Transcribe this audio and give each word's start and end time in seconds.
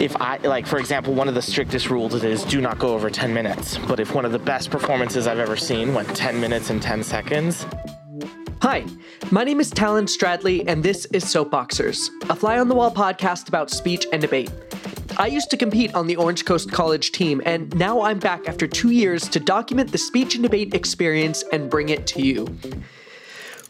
if 0.00 0.16
I, 0.16 0.36
like, 0.38 0.66
for 0.66 0.78
example, 0.78 1.14
one 1.14 1.28
of 1.28 1.34
the 1.34 1.42
strictest 1.42 1.90
rules 1.90 2.22
is 2.22 2.44
do 2.44 2.60
not 2.60 2.78
go 2.78 2.94
over 2.94 3.10
10 3.10 3.32
minutes. 3.32 3.78
But 3.78 4.00
if 4.00 4.14
one 4.14 4.24
of 4.24 4.32
the 4.32 4.38
best 4.38 4.70
performances 4.70 5.26
I've 5.26 5.38
ever 5.38 5.56
seen 5.56 5.94
went 5.94 6.14
10 6.14 6.40
minutes 6.40 6.70
and 6.70 6.82
10 6.82 7.02
seconds, 7.02 7.66
Hi, 8.62 8.84
my 9.30 9.44
name 9.44 9.60
is 9.60 9.70
Talon 9.70 10.06
Stradley, 10.06 10.64
and 10.66 10.82
this 10.82 11.04
is 11.06 11.24
Soapboxers, 11.24 12.08
a 12.30 12.34
fly 12.34 12.58
on 12.58 12.68
the 12.68 12.74
wall 12.74 12.90
podcast 12.90 13.48
about 13.48 13.70
speech 13.70 14.06
and 14.12 14.20
debate. 14.20 14.50
I 15.18 15.28
used 15.28 15.50
to 15.50 15.56
compete 15.56 15.94
on 15.94 16.06
the 16.06 16.16
Orange 16.16 16.44
Coast 16.44 16.72
College 16.72 17.12
team, 17.12 17.40
and 17.44 17.74
now 17.76 18.00
I'm 18.00 18.18
back 18.18 18.48
after 18.48 18.66
two 18.66 18.90
years 18.90 19.28
to 19.28 19.40
document 19.40 19.92
the 19.92 19.98
speech 19.98 20.34
and 20.34 20.42
debate 20.42 20.74
experience 20.74 21.44
and 21.52 21.70
bring 21.70 21.90
it 21.90 22.06
to 22.08 22.22
you. 22.22 22.46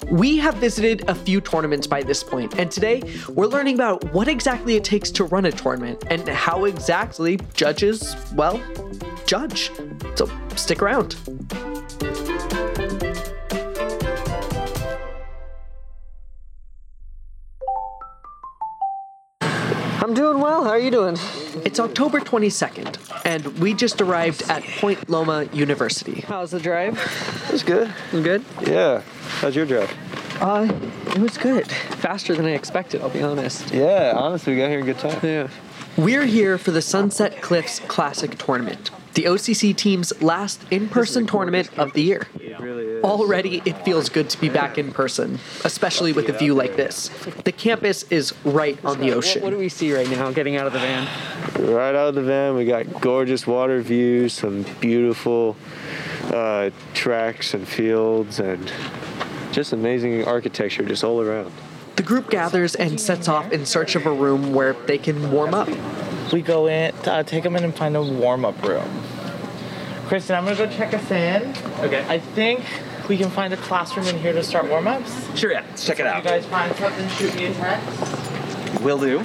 We 0.04 0.36
have 0.38 0.54
visited 0.56 1.08
a 1.08 1.14
few 1.14 1.40
tournaments 1.40 1.86
by 1.86 2.02
this 2.02 2.22
point, 2.22 2.58
and 2.58 2.70
today 2.70 3.02
we're 3.30 3.46
learning 3.46 3.76
about 3.76 4.04
what 4.12 4.28
exactly 4.28 4.76
it 4.76 4.84
takes 4.84 5.10
to 5.12 5.24
run 5.24 5.46
a 5.46 5.52
tournament 5.52 6.04
and 6.10 6.28
how 6.28 6.66
exactly 6.66 7.40
judges, 7.54 8.14
well, 8.34 8.60
judge. 9.26 9.70
So 10.14 10.30
stick 10.54 10.82
around. 10.82 11.16
I'm 19.40 20.14
doing 20.14 20.38
well. 20.40 20.62
How 20.62 20.70
are 20.70 20.78
you 20.78 20.90
doing? 20.90 21.16
It's 21.64 21.80
October 21.80 22.20
22nd, 22.20 23.24
and 23.24 23.46
we 23.58 23.74
just 23.74 24.00
arrived 24.00 24.42
at 24.50 24.62
Point 24.62 25.08
Loma 25.08 25.44
University. 25.52 26.20
How's 26.20 26.52
the 26.52 26.60
drive? 26.60 27.00
It's 27.50 27.62
good. 27.62 27.92
Good. 28.12 28.44
Yeah. 28.62 29.02
How's 29.40 29.54
your 29.54 29.66
drive? 29.66 29.92
Uh, 30.40 30.68
it 31.08 31.18
was 31.18 31.36
good. 31.38 31.66
Faster 31.66 32.34
than 32.34 32.46
I 32.46 32.50
expected, 32.50 33.00
I'll 33.02 33.10
be 33.10 33.22
honest. 33.22 33.72
Yeah, 33.72 34.12
honestly, 34.16 34.54
we 34.54 34.60
got 34.60 34.70
here 34.70 34.80
in 34.80 34.86
good 34.86 34.98
time. 34.98 35.18
Yeah. 35.22 35.48
We're 35.96 36.26
here 36.26 36.58
for 36.58 36.70
the 36.72 36.82
Sunset 36.82 37.40
Cliffs 37.40 37.80
Classic 37.80 38.36
Tournament, 38.36 38.90
the 39.14 39.24
OCC 39.24 39.74
team's 39.74 40.20
last 40.22 40.60
in 40.70 40.88
person 40.88 41.26
tournament 41.26 41.70
of 41.78 41.92
the 41.94 42.02
year. 42.02 42.26
It 42.38 42.58
really 42.60 42.84
is. 42.84 43.04
Already, 43.04 43.62
it 43.64 43.82
feels 43.84 44.08
good 44.10 44.28
to 44.30 44.40
be 44.40 44.48
back 44.50 44.76
in 44.78 44.90
person, 44.92 45.38
especially 45.64 46.12
with 46.12 46.28
a 46.28 46.32
view 46.32 46.54
like 46.54 46.76
this. 46.76 47.08
The 47.44 47.52
campus 47.52 48.02
is 48.04 48.34
right 48.44 48.82
on 48.84 48.98
the 49.00 49.08
What, 49.08 49.16
ocean. 49.18 49.42
what 49.42 49.50
do 49.50 49.58
we 49.58 49.68
see 49.70 49.94
right 49.94 50.08
now 50.10 50.30
getting 50.32 50.56
out 50.56 50.66
of 50.66 50.72
the 50.74 50.80
van? 50.80 51.06
Right 51.60 51.94
out 51.94 52.08
of 52.08 52.14
the 52.14 52.22
van, 52.22 52.56
we 52.56 52.64
got 52.66 53.00
gorgeous 53.00 53.46
water 53.46 53.80
views, 53.80 54.34
some 54.34 54.64
beautiful 54.80 55.56
uh, 56.24 56.70
tracks 56.92 57.54
and 57.54 57.66
fields, 57.66 58.38
and 58.40 58.70
just 59.56 59.72
amazing 59.72 60.22
architecture 60.26 60.84
just 60.84 61.02
all 61.02 61.22
around. 61.22 61.50
The 61.96 62.02
group 62.02 62.28
gathers 62.28 62.74
and 62.74 63.00
sets 63.00 63.26
off 63.26 63.50
in 63.52 63.64
search 63.64 63.96
of 63.96 64.04
a 64.04 64.12
room 64.12 64.52
where 64.52 64.74
they 64.74 64.98
can 64.98 65.32
warm 65.32 65.54
up. 65.54 65.70
we 66.30 66.42
go 66.42 66.66
in, 66.66 66.94
uh, 67.06 67.22
take 67.22 67.42
them 67.42 67.56
in 67.56 67.64
and 67.64 67.74
find 67.74 67.96
a 67.96 68.02
warm 68.02 68.44
up 68.44 68.62
room. 68.62 68.86
Kristen, 70.08 70.36
I'm 70.36 70.44
gonna 70.44 70.56
go 70.56 70.66
check 70.66 70.92
us 70.92 71.10
in. 71.10 71.54
Okay. 71.80 72.04
I 72.06 72.18
think 72.18 72.60
we 73.08 73.16
can 73.16 73.30
find 73.30 73.54
a 73.54 73.56
classroom 73.56 74.06
in 74.08 74.18
here 74.18 74.34
to 74.34 74.44
start 74.44 74.68
warm 74.68 74.86
ups. 74.86 75.38
Sure, 75.38 75.50
yeah. 75.50 75.64
Let's 75.70 75.86
check 75.86 76.00
it 76.00 76.06
out. 76.06 76.22
You 76.22 76.28
guys 76.28 76.44
find 76.44 76.76
something, 76.76 77.08
shoot 77.08 77.34
me 77.34 77.46
a 77.46 77.54
text. 77.54 78.82
Will 78.82 78.98
do. 78.98 79.20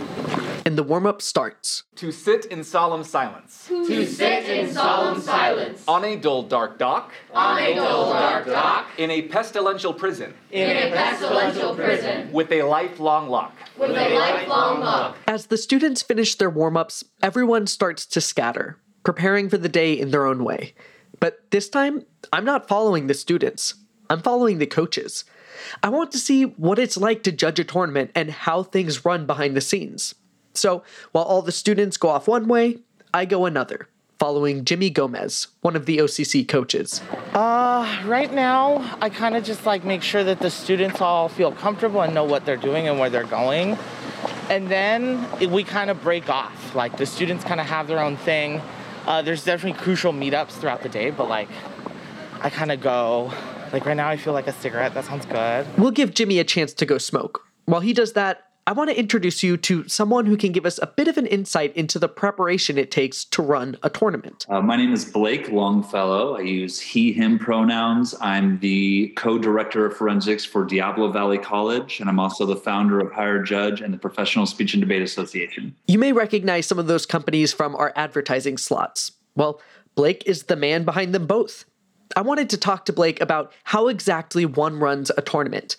And 0.63 0.77
the 0.77 0.83
warm 0.83 1.07
up 1.07 1.21
starts. 1.23 1.83
To 1.95 2.11
sit 2.11 2.45
in 2.45 2.63
solemn 2.63 3.03
silence. 3.03 3.65
To 3.67 4.05
sit 4.05 4.45
in 4.47 4.71
solemn 4.71 5.19
silence 5.19 5.83
On 5.87 6.03
a 6.05 6.15
dull 6.15 6.43
dark 6.43 6.77
dock. 6.77 7.11
on 7.33 7.57
a 7.57 7.73
dull 7.73 8.11
dark 8.13 8.45
dock 8.45 8.87
In 8.97 9.09
a 9.09 9.23
pestilential 9.27 9.93
prison. 9.97 10.33
in 10.51 10.69
a 10.69 10.91
pestilential 10.95 11.75
prison 11.75 12.31
With 12.31 12.51
a 12.51 12.61
lifelong 12.63 13.29
lock. 13.29 13.55
with 13.77 13.89
a 13.91 13.93
lifelong 14.15 14.81
lock. 14.81 15.17
As 15.27 15.47
the 15.47 15.57
students 15.57 16.01
finish 16.03 16.35
their 16.35 16.49
warm 16.49 16.77
ups, 16.77 17.03
everyone 17.23 17.65
starts 17.67 18.05
to 18.07 18.21
scatter, 18.21 18.77
preparing 19.03 19.49
for 19.49 19.57
the 19.57 19.69
day 19.69 19.93
in 19.93 20.11
their 20.11 20.25
own 20.25 20.43
way. 20.43 20.73
But 21.19 21.39
this 21.51 21.69
time, 21.69 22.05
I'm 22.31 22.45
not 22.45 22.67
following 22.67 23.07
the 23.07 23.13
students, 23.13 23.73
I'm 24.09 24.21
following 24.21 24.57
the 24.59 24.67
coaches. 24.67 25.23
I 25.83 25.89
want 25.89 26.11
to 26.11 26.17
see 26.17 26.43
what 26.43 26.79
it's 26.79 26.97
like 26.97 27.23
to 27.23 27.31
judge 27.31 27.59
a 27.59 27.63
tournament 27.63 28.11
and 28.15 28.31
how 28.31 28.63
things 28.63 29.05
run 29.05 29.25
behind 29.25 29.55
the 29.55 29.61
scenes. 29.61 30.15
So, 30.53 30.83
while 31.11 31.23
all 31.23 31.41
the 31.41 31.51
students 31.51 31.97
go 31.97 32.09
off 32.09 32.27
one 32.27 32.47
way, 32.47 32.77
I 33.13 33.25
go 33.25 33.45
another, 33.45 33.87
following 34.19 34.65
Jimmy 34.65 34.89
Gomez, 34.89 35.47
one 35.61 35.75
of 35.75 35.85
the 35.85 35.97
OCC 35.97 36.47
coaches. 36.47 37.01
Uh, 37.33 38.03
right 38.05 38.31
now, 38.33 38.97
I 39.01 39.09
kind 39.09 39.35
of 39.35 39.43
just 39.43 39.65
like 39.65 39.83
make 39.83 40.01
sure 40.03 40.23
that 40.23 40.39
the 40.39 40.49
students 40.49 41.01
all 41.01 41.29
feel 41.29 41.51
comfortable 41.51 42.01
and 42.01 42.13
know 42.13 42.23
what 42.23 42.45
they're 42.45 42.57
doing 42.57 42.87
and 42.87 42.99
where 42.99 43.09
they're 43.09 43.23
going. 43.23 43.77
And 44.49 44.67
then 44.69 45.25
we 45.51 45.63
kind 45.63 45.89
of 45.89 46.01
break 46.01 46.29
off. 46.29 46.75
Like 46.75 46.97
the 46.97 47.05
students 47.05 47.43
kind 47.43 47.59
of 47.59 47.65
have 47.65 47.87
their 47.87 47.99
own 47.99 48.17
thing. 48.17 48.61
Uh, 49.05 49.21
there's 49.21 49.43
definitely 49.43 49.81
crucial 49.81 50.13
meetups 50.13 50.51
throughout 50.51 50.83
the 50.83 50.89
day, 50.89 51.09
but 51.09 51.27
like 51.27 51.49
I 52.41 52.49
kind 52.49 52.71
of 52.71 52.81
go. 52.81 53.31
Like 53.71 53.85
right 53.85 53.95
now, 53.95 54.09
I 54.09 54.17
feel 54.17 54.33
like 54.33 54.47
a 54.47 54.53
cigarette. 54.53 54.93
That 54.93 55.05
sounds 55.05 55.25
good. 55.25 55.65
We'll 55.77 55.91
give 55.91 56.13
Jimmy 56.13 56.39
a 56.39 56.43
chance 56.43 56.73
to 56.73 56.85
go 56.85 56.97
smoke. 56.97 57.47
While 57.65 57.81
he 57.81 57.93
does 57.93 58.13
that, 58.13 58.50
I 58.67 58.73
want 58.73 58.91
to 58.91 58.97
introduce 58.97 59.41
you 59.41 59.57
to 59.57 59.87
someone 59.87 60.27
who 60.27 60.37
can 60.37 60.51
give 60.51 60.67
us 60.67 60.79
a 60.81 60.87
bit 60.87 61.07
of 61.07 61.17
an 61.17 61.25
insight 61.25 61.75
into 61.75 61.97
the 61.97 62.07
preparation 62.07 62.77
it 62.77 62.91
takes 62.91 63.25
to 63.25 63.41
run 63.41 63.75
a 63.81 63.89
tournament. 63.89 64.45
Uh, 64.47 64.61
my 64.61 64.75
name 64.75 64.93
is 64.93 65.03
Blake 65.03 65.49
Longfellow. 65.49 66.37
I 66.37 66.41
use 66.41 66.79
he, 66.79 67.11
him 67.11 67.39
pronouns. 67.39 68.13
I'm 68.21 68.59
the 68.59 69.13
co 69.17 69.39
director 69.39 69.87
of 69.87 69.97
forensics 69.97 70.45
for 70.45 70.63
Diablo 70.63 71.11
Valley 71.11 71.39
College, 71.39 71.99
and 71.99 72.07
I'm 72.07 72.19
also 72.19 72.45
the 72.45 72.55
founder 72.55 72.99
of 72.99 73.11
Hired 73.11 73.47
Judge 73.47 73.81
and 73.81 73.91
the 73.91 73.97
Professional 73.97 74.45
Speech 74.45 74.75
and 74.75 74.81
Debate 74.81 75.01
Association. 75.01 75.75
You 75.87 75.97
may 75.97 76.13
recognize 76.13 76.67
some 76.67 76.77
of 76.77 76.85
those 76.85 77.07
companies 77.07 77.51
from 77.51 77.75
our 77.75 77.91
advertising 77.95 78.59
slots. 78.59 79.13
Well, 79.35 79.59
Blake 79.95 80.23
is 80.27 80.43
the 80.43 80.55
man 80.55 80.83
behind 80.83 81.15
them 81.15 81.25
both. 81.25 81.65
I 82.15 82.21
wanted 82.21 82.49
to 82.51 82.57
talk 82.57 82.85
to 82.85 82.93
Blake 82.93 83.21
about 83.21 83.53
how 83.63 83.87
exactly 83.87 84.45
one 84.45 84.79
runs 84.79 85.11
a 85.17 85.21
tournament. 85.21 85.77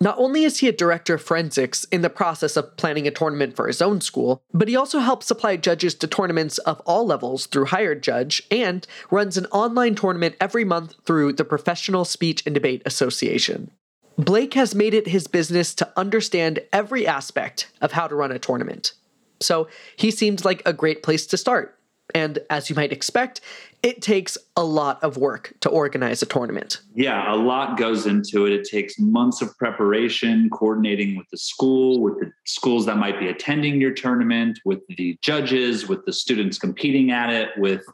Not 0.00 0.18
only 0.18 0.44
is 0.44 0.58
he 0.58 0.68
a 0.68 0.72
director 0.72 1.14
of 1.14 1.22
forensics 1.22 1.84
in 1.84 2.02
the 2.02 2.10
process 2.10 2.56
of 2.56 2.76
planning 2.76 3.08
a 3.08 3.10
tournament 3.10 3.56
for 3.56 3.66
his 3.66 3.82
own 3.82 4.00
school, 4.00 4.42
but 4.54 4.68
he 4.68 4.76
also 4.76 5.00
helps 5.00 5.26
supply 5.26 5.56
judges 5.56 5.94
to 5.96 6.06
tournaments 6.06 6.58
of 6.58 6.80
all 6.80 7.04
levels 7.04 7.46
through 7.46 7.66
Hired 7.66 8.02
Judge 8.02 8.42
and 8.50 8.86
runs 9.10 9.36
an 9.36 9.46
online 9.46 9.96
tournament 9.96 10.36
every 10.40 10.64
month 10.64 10.94
through 11.04 11.32
the 11.32 11.44
Professional 11.44 12.04
Speech 12.04 12.44
and 12.46 12.54
Debate 12.54 12.82
Association. 12.86 13.72
Blake 14.16 14.54
has 14.54 14.74
made 14.74 14.94
it 14.94 15.08
his 15.08 15.26
business 15.26 15.74
to 15.74 15.92
understand 15.96 16.60
every 16.72 17.06
aspect 17.06 17.70
of 17.80 17.92
how 17.92 18.06
to 18.06 18.14
run 18.14 18.32
a 18.32 18.38
tournament. 18.38 18.92
So 19.40 19.68
he 19.96 20.10
seemed 20.10 20.44
like 20.44 20.62
a 20.66 20.72
great 20.72 21.02
place 21.02 21.26
to 21.26 21.36
start. 21.36 21.78
And 22.14 22.38
as 22.50 22.70
you 22.70 22.76
might 22.76 22.92
expect, 22.92 23.40
it 23.82 24.02
takes 24.02 24.36
a 24.56 24.64
lot 24.64 25.02
of 25.04 25.16
work 25.16 25.54
to 25.60 25.68
organize 25.68 26.20
a 26.22 26.26
tournament. 26.26 26.80
Yeah, 26.94 27.32
a 27.32 27.36
lot 27.36 27.78
goes 27.78 28.06
into 28.06 28.46
it. 28.46 28.52
It 28.52 28.68
takes 28.68 28.98
months 28.98 29.40
of 29.40 29.56
preparation, 29.56 30.50
coordinating 30.50 31.16
with 31.16 31.28
the 31.30 31.38
school, 31.38 32.00
with 32.00 32.18
the 32.18 32.32
schools 32.44 32.86
that 32.86 32.96
might 32.96 33.20
be 33.20 33.28
attending 33.28 33.80
your 33.80 33.92
tournament, 33.92 34.58
with 34.64 34.80
the 34.88 35.16
judges, 35.22 35.88
with 35.88 36.04
the 36.06 36.12
students 36.12 36.58
competing 36.58 37.12
at 37.12 37.30
it, 37.30 37.50
with 37.56 37.84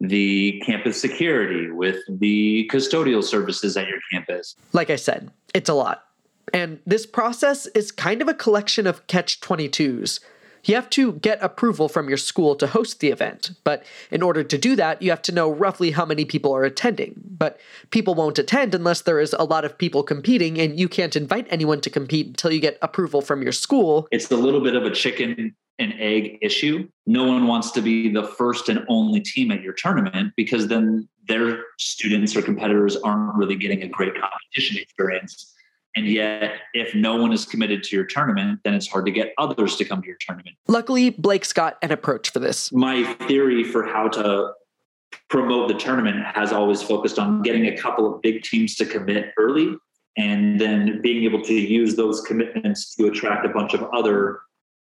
the 0.00 0.62
campus 0.64 1.00
security, 1.00 1.70
with 1.70 1.98
the 2.08 2.68
custodial 2.72 3.24
services 3.24 3.76
at 3.76 3.88
your 3.88 3.98
campus. 4.12 4.54
Like 4.72 4.90
I 4.90 4.96
said, 4.96 5.30
it's 5.54 5.68
a 5.68 5.74
lot. 5.74 6.04
And 6.52 6.78
this 6.86 7.06
process 7.06 7.66
is 7.68 7.90
kind 7.90 8.22
of 8.22 8.28
a 8.28 8.34
collection 8.34 8.86
of 8.86 9.06
catch 9.06 9.40
22s. 9.40 10.20
You 10.66 10.74
have 10.74 10.90
to 10.90 11.12
get 11.12 11.42
approval 11.42 11.88
from 11.88 12.08
your 12.08 12.18
school 12.18 12.56
to 12.56 12.66
host 12.66 12.98
the 12.98 13.10
event, 13.10 13.52
but 13.62 13.84
in 14.10 14.20
order 14.20 14.42
to 14.42 14.58
do 14.58 14.74
that, 14.74 15.00
you 15.00 15.10
have 15.10 15.22
to 15.22 15.32
know 15.32 15.50
roughly 15.50 15.92
how 15.92 16.04
many 16.04 16.24
people 16.24 16.52
are 16.54 16.64
attending. 16.64 17.14
But 17.24 17.60
people 17.90 18.16
won't 18.16 18.38
attend 18.38 18.74
unless 18.74 19.02
there 19.02 19.20
is 19.20 19.32
a 19.38 19.44
lot 19.44 19.64
of 19.64 19.78
people 19.78 20.02
competing, 20.02 20.58
and 20.58 20.78
you 20.78 20.88
can't 20.88 21.14
invite 21.14 21.46
anyone 21.50 21.80
to 21.82 21.90
compete 21.90 22.26
until 22.26 22.52
you 22.52 22.60
get 22.60 22.78
approval 22.82 23.22
from 23.22 23.42
your 23.42 23.52
school. 23.52 24.08
It's 24.10 24.30
a 24.32 24.36
little 24.36 24.60
bit 24.60 24.74
of 24.74 24.84
a 24.84 24.90
chicken 24.90 25.54
and 25.78 25.94
egg 26.00 26.38
issue. 26.42 26.88
No 27.06 27.24
one 27.24 27.46
wants 27.46 27.70
to 27.72 27.80
be 27.80 28.10
the 28.10 28.24
first 28.24 28.68
and 28.68 28.84
only 28.88 29.20
team 29.20 29.52
at 29.52 29.62
your 29.62 29.74
tournament 29.74 30.32
because 30.36 30.66
then 30.66 31.08
their 31.28 31.62
students 31.78 32.34
or 32.34 32.42
competitors 32.42 32.96
aren't 32.96 33.36
really 33.36 33.56
getting 33.56 33.82
a 33.82 33.88
great 33.88 34.14
competition 34.14 34.78
experience. 34.78 35.52
And 35.96 36.06
yet, 36.06 36.52
if 36.74 36.94
no 36.94 37.16
one 37.16 37.32
is 37.32 37.46
committed 37.46 37.82
to 37.84 37.96
your 37.96 38.04
tournament, 38.04 38.60
then 38.64 38.74
it's 38.74 38.86
hard 38.86 39.06
to 39.06 39.10
get 39.10 39.32
others 39.38 39.76
to 39.76 39.84
come 39.84 40.02
to 40.02 40.06
your 40.06 40.18
tournament. 40.20 40.56
Luckily, 40.68 41.10
Blake's 41.10 41.54
got 41.54 41.78
an 41.80 41.90
approach 41.90 42.30
for 42.30 42.38
this. 42.38 42.70
My 42.70 43.04
theory 43.26 43.64
for 43.64 43.82
how 43.82 44.08
to 44.08 44.52
promote 45.30 45.68
the 45.68 45.74
tournament 45.74 46.24
has 46.34 46.52
always 46.52 46.82
focused 46.82 47.18
on 47.18 47.40
getting 47.42 47.66
a 47.66 47.76
couple 47.76 48.14
of 48.14 48.20
big 48.20 48.42
teams 48.42 48.74
to 48.76 48.84
commit 48.84 49.32
early 49.38 49.74
and 50.18 50.60
then 50.60 51.00
being 51.02 51.24
able 51.24 51.42
to 51.42 51.54
use 51.54 51.96
those 51.96 52.20
commitments 52.22 52.94
to 52.96 53.06
attract 53.06 53.46
a 53.46 53.48
bunch 53.48 53.74
of 53.74 53.82
other 53.94 54.40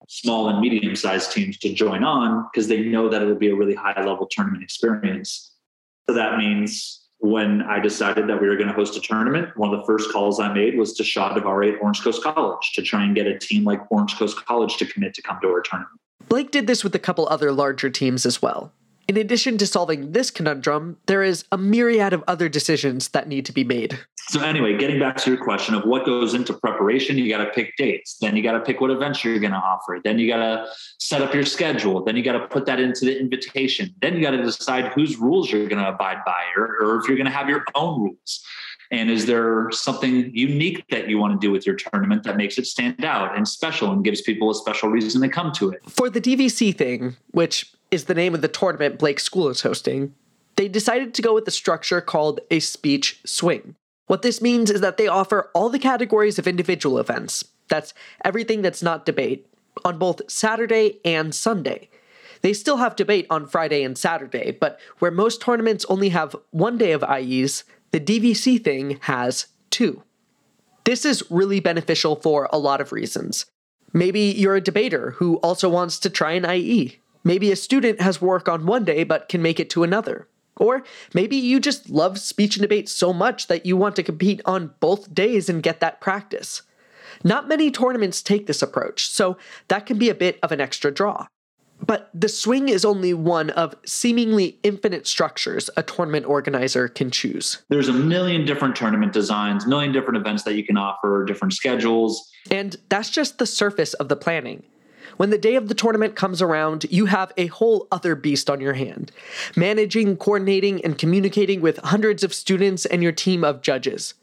small 0.09 0.49
and 0.49 0.61
medium 0.61 0.97
sized 0.97 1.33
teams 1.33 1.59
to 1.59 1.73
join 1.73 2.05
on 2.05 2.47
because 2.53 2.69
they 2.69 2.81
know 2.83 3.09
that 3.09 3.23
it'll 3.23 3.35
be 3.35 3.51
a 3.51 3.55
really 3.55 3.75
high 3.75 4.03
level 4.03 4.27
tournament 4.31 4.63
experience. 4.63 5.55
So 6.09 6.15
that 6.15 6.39
means 6.39 7.00
when 7.21 7.63
I 7.63 7.79
decided 7.79 8.29
that 8.29 8.41
we 8.41 8.49
were 8.49 8.57
going 8.57 8.69
to 8.69 8.75
host 8.75 8.97
a 8.97 9.01
tournament, 9.01 9.55
one 9.57 9.73
of 9.73 9.79
the 9.79 9.87
first 9.87 10.11
calls 10.11 10.41
I 10.41 10.53
made 10.53 10.79
was 10.79 10.95
to 10.95 11.03
Shaheen 11.03 11.37
Davari 11.37 11.75
at 11.75 11.81
Orange 11.81 12.03
Coast 12.03 12.23
College 12.23 12.73
to 12.75 12.83
try 12.83 13.05
and 13.05 13.15
get 13.15 13.27
a 13.27 13.39
team 13.39 13.65
like 13.65 13.81
Orange 13.91 14.17
Coast 14.17 14.43
College 14.45 14.79
to 14.79 14.87
commit 14.87 15.15
to 15.15 15.23
come 15.23 15.39
to 15.43 15.49
our 15.49 15.61
tournament. 15.61 16.01
Blake 16.29 16.51
did 16.51 16.67
this 16.67 16.83
with 16.83 16.95
a 16.95 16.99
couple 16.99 17.29
other 17.29 17.53
larger 17.53 17.91
teams 17.91 18.25
as 18.25 18.41
well. 18.41 18.73
In 19.11 19.17
addition 19.17 19.59
to 19.59 19.67
solving 19.67 20.13
this 20.13 20.31
conundrum, 20.31 20.97
there 21.07 21.25
is 21.25 21.45
a 21.51 21.59
myriad 21.59 22.13
of 22.13 22.23
other 22.29 22.49
decisions 22.49 23.09
that 23.09 23.27
need 23.27 23.45
to 23.47 23.53
be 23.53 23.65
made. 23.65 23.99
So 24.29 24.41
anyway, 24.41 24.79
getting 24.79 25.01
back 25.01 25.17
to 25.17 25.31
your 25.33 25.43
question 25.43 25.75
of 25.75 25.83
what 25.83 26.07
goes 26.07 26.33
into 26.33 26.55
preparation, 26.55 27.19
you 27.19 27.29
got 27.29 27.45
to 27.45 27.51
pick 27.51 27.77
dates. 27.77 28.19
Then 28.21 28.37
you 28.37 28.43
got 28.45 28.53
to 28.53 28.61
pick 28.61 28.81
what 28.81 28.93
events 28.93 29.25
you're 29.25 29.41
going 29.41 29.51
to 29.51 29.59
offer. 29.59 29.99
Then 30.05 30.21
you 30.21 30.29
got 30.29 30.37
to 30.37 30.69
set 31.01 31.23
up 31.23 31.35
your 31.35 31.45
schedule. 31.45 32.05
Then 32.05 32.15
you 32.15 32.23
got 32.23 32.39
to 32.39 32.47
put 32.47 32.67
that 32.67 32.79
into 32.79 33.05
the 33.05 33.19
invitation. 33.19 33.93
Then 34.01 34.15
you 34.15 34.23
got 34.23 34.31
to 34.31 34.45
decide 34.45 34.93
whose 34.93 35.17
rules 35.17 35.51
you're 35.51 35.67
going 35.67 35.83
to 35.83 35.89
abide 35.89 36.19
by, 36.25 36.45
or, 36.57 36.77
or 36.81 37.01
if 37.01 37.09
you're 37.09 37.17
going 37.17 37.27
to 37.27 37.33
have 37.33 37.49
your 37.49 37.65
own 37.75 38.01
rules. 38.01 38.45
And 38.91 39.09
is 39.09 39.27
there 39.27 39.71
something 39.71 40.35
unique 40.35 40.85
that 40.91 41.09
you 41.09 41.19
want 41.19 41.41
to 41.41 41.47
do 41.47 41.53
with 41.53 41.65
your 41.65 41.77
tournament 41.77 42.25
that 42.25 42.37
makes 42.37 42.59
it 42.59 42.67
stand 42.67 43.05
out 43.05 43.37
and 43.37 43.47
special 43.47 43.93
and 43.93 44.05
gives 44.05 44.21
people 44.21 44.51
a 44.51 44.55
special 44.55 44.89
reason 44.89 45.23
to 45.23 45.29
come 45.29 45.53
to 45.53 45.71
it? 45.71 45.81
For 45.89 46.11
the 46.11 46.21
DVC 46.21 46.77
thing, 46.77 47.17
which 47.31 47.73
is 47.91 48.05
the 48.05 48.15
name 48.15 48.35
of 48.35 48.41
the 48.41 48.49
tournament 48.49 48.99
Blake 48.99 49.21
school 49.21 49.49
is 49.49 49.63
hosting, 49.63 50.15
they 50.57 50.67
decided 50.67 51.15
to 51.15 51.23
go 51.23 51.35
with 51.35 51.47
a 51.47 51.53
structure 51.53 52.01
called 52.01 52.41
a 52.51 52.59
speech 52.59 53.21
swing. 53.25 53.77
What 54.07 54.23
this 54.23 54.43
means 54.43 54.71
is 54.71 54.81
that 54.81 54.97
they 54.97 55.07
offer 55.07 55.51
all 55.55 55.69
the 55.69 55.79
categories 55.79 56.39
of 56.39 56.49
individual 56.49 56.99
events. 56.99 57.45
That's 57.69 57.95
everything 58.25 58.61
that's 58.61 58.83
not 58.83 59.07
debate 59.07 59.47
on 59.85 59.99
both 59.99 60.29
Saturday 60.29 60.99
and 61.05 61.33
Sunday. 61.33 61.89
They 62.43 62.53
still 62.53 62.79
have 62.79 62.97
debate 62.97 63.27
on 63.31 63.47
Friday 63.47 63.85
and 63.85 63.97
Saturday, 63.97 64.51
but 64.51 64.81
where 64.99 65.11
most 65.11 65.41
tournaments 65.41 65.85
only 65.89 66.09
have 66.09 66.35
one 66.51 66.77
day 66.77 66.91
of 66.93 67.05
IEs, 67.05 67.65
the 67.93 68.01
DVC 68.01 68.63
thing 68.63 68.99
has 69.03 69.47
two. 69.71 70.03
This 70.85 71.05
is 71.05 71.29
really 71.31 71.61
beneficial 71.61 72.17
for 72.17 72.49
a 72.53 72.59
lot 72.59 72.81
of 72.81 72.93
reasons. 72.93 73.47
Maybe 73.93 74.21
you're 74.21 74.57
a 74.57 74.61
debater 74.61 75.13
who 75.13 75.37
also 75.37 75.69
wants 75.69 75.99
to 76.01 76.11
try 76.11 76.33
an 76.33 76.49
IE. 76.49 77.01
Maybe 77.25 77.51
a 77.51 77.57
student 77.57 78.01
has 78.01 78.23
work 78.23 78.49
on 78.49 78.67
one 78.67 78.85
day 78.85 79.05
but 79.05 79.29
can 79.29 79.43
make 79.43 79.61
it 79.61 79.71
to 79.71 79.83
another. 79.83 80.29
Or 80.57 80.85
maybe 81.15 81.37
you 81.37 81.59
just 81.59 81.91
love 81.91 82.19
speech 82.19 82.57
and 82.57 82.63
debate 82.63 82.89
so 82.89 83.13
much 83.13 83.47
that 83.49 83.67
you 83.67 83.77
want 83.77 83.97
to 83.97 84.03
compete 84.03 84.41
on 84.45 84.75
both 84.79 85.13
days 85.15 85.49
and 85.49 85.63
get 85.63 85.81
that 85.81 86.01
practice. 86.01 86.63
Not 87.25 87.49
many 87.49 87.71
tournaments 87.71 88.23
take 88.23 88.47
this 88.47 88.63
approach, 88.63 89.09
so 89.09 89.37
that 89.69 89.87
can 89.87 89.99
be 89.99 90.11
a 90.11 90.15
bit 90.15 90.39
of 90.43 90.53
an 90.53 90.61
extra 90.61 90.93
draw. 90.93 91.27
But 91.87 92.11
the 92.15 92.29
swing 92.29 92.69
is 92.69 92.85
only 92.85 93.15
one 93.15 93.51
of 93.51 93.75
seemingly 93.85 94.59
infinite 94.63 95.07
structures 95.07 95.71
a 95.77 95.83
tournament 95.83 96.27
organizer 96.27 96.89
can 96.89 97.11
choose. 97.11 97.63
There's 97.69 97.89
a 97.89 97.93
million 97.93 98.45
different 98.45 98.77
tournament 98.77 99.13
designs, 99.13 99.67
million 99.67 99.93
different 99.93 100.19
events 100.19 100.43
that 100.45 100.55
you 100.55 100.65
can 100.65 100.77
offer, 100.77 101.25
different 101.25 101.55
schedules. 101.55 102.31
And 102.51 102.77
that's 102.89 103.11
just 103.11 103.39
the 103.39 103.47
surface 103.47 103.95
of 103.95 104.09
the 104.09 104.17
planning. 104.17 104.63
When 105.17 105.31
the 105.31 105.39
day 105.39 105.57
of 105.57 105.69
the 105.69 105.75
tournament 105.75 106.17
comes 106.17 106.41
around, 106.41 106.87
you 106.91 107.07
have 107.07 107.33
a 107.37 107.49
whole 107.49 107.89
other 107.93 108.15
beast 108.15 108.49
on 108.49 108.61
your 108.61 108.75
hand 108.75 109.13
managing, 109.57 110.17
coordinating, 110.17 110.85
and 110.85 110.97
communicating 110.97 111.61
with 111.61 111.79
hundreds 111.79 112.25
of 112.25 112.33
students 112.33 112.87
and 112.87 113.03
your 113.03 113.13
team 113.13 113.45
of 113.45 113.61
judges. 113.61 114.15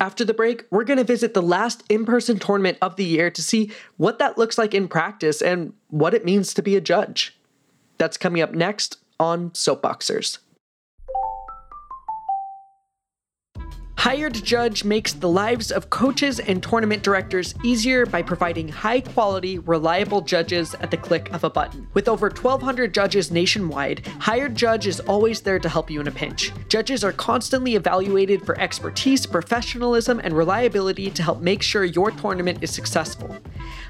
After 0.00 0.24
the 0.24 0.34
break, 0.34 0.64
we're 0.70 0.84
going 0.84 0.98
to 0.98 1.04
visit 1.04 1.34
the 1.34 1.42
last 1.42 1.82
in 1.88 2.04
person 2.04 2.38
tournament 2.38 2.78
of 2.82 2.96
the 2.96 3.04
year 3.04 3.30
to 3.30 3.42
see 3.42 3.70
what 3.96 4.18
that 4.18 4.38
looks 4.38 4.58
like 4.58 4.74
in 4.74 4.88
practice 4.88 5.40
and 5.40 5.72
what 5.88 6.14
it 6.14 6.24
means 6.24 6.54
to 6.54 6.62
be 6.62 6.76
a 6.76 6.80
judge. 6.80 7.36
That's 7.98 8.16
coming 8.16 8.42
up 8.42 8.52
next 8.52 8.98
on 9.20 9.50
Soapboxers. 9.50 10.38
Hired 14.04 14.34
Judge 14.44 14.84
makes 14.84 15.14
the 15.14 15.30
lives 15.30 15.72
of 15.72 15.88
coaches 15.88 16.38
and 16.38 16.62
tournament 16.62 17.02
directors 17.02 17.54
easier 17.64 18.04
by 18.04 18.20
providing 18.20 18.68
high 18.68 19.00
quality, 19.00 19.58
reliable 19.60 20.20
judges 20.20 20.74
at 20.74 20.90
the 20.90 20.96
click 20.98 21.32
of 21.32 21.42
a 21.42 21.48
button. 21.48 21.88
With 21.94 22.06
over 22.06 22.28
1,200 22.28 22.92
judges 22.92 23.30
nationwide, 23.30 24.06
Hired 24.20 24.56
Judge 24.56 24.86
is 24.86 25.00
always 25.00 25.40
there 25.40 25.58
to 25.58 25.70
help 25.70 25.90
you 25.90 26.02
in 26.02 26.08
a 26.08 26.10
pinch. 26.10 26.52
Judges 26.68 27.02
are 27.02 27.12
constantly 27.12 27.76
evaluated 27.76 28.44
for 28.44 28.60
expertise, 28.60 29.24
professionalism, 29.24 30.20
and 30.22 30.36
reliability 30.36 31.10
to 31.10 31.22
help 31.22 31.40
make 31.40 31.62
sure 31.62 31.84
your 31.84 32.10
tournament 32.10 32.58
is 32.60 32.70
successful. 32.70 33.34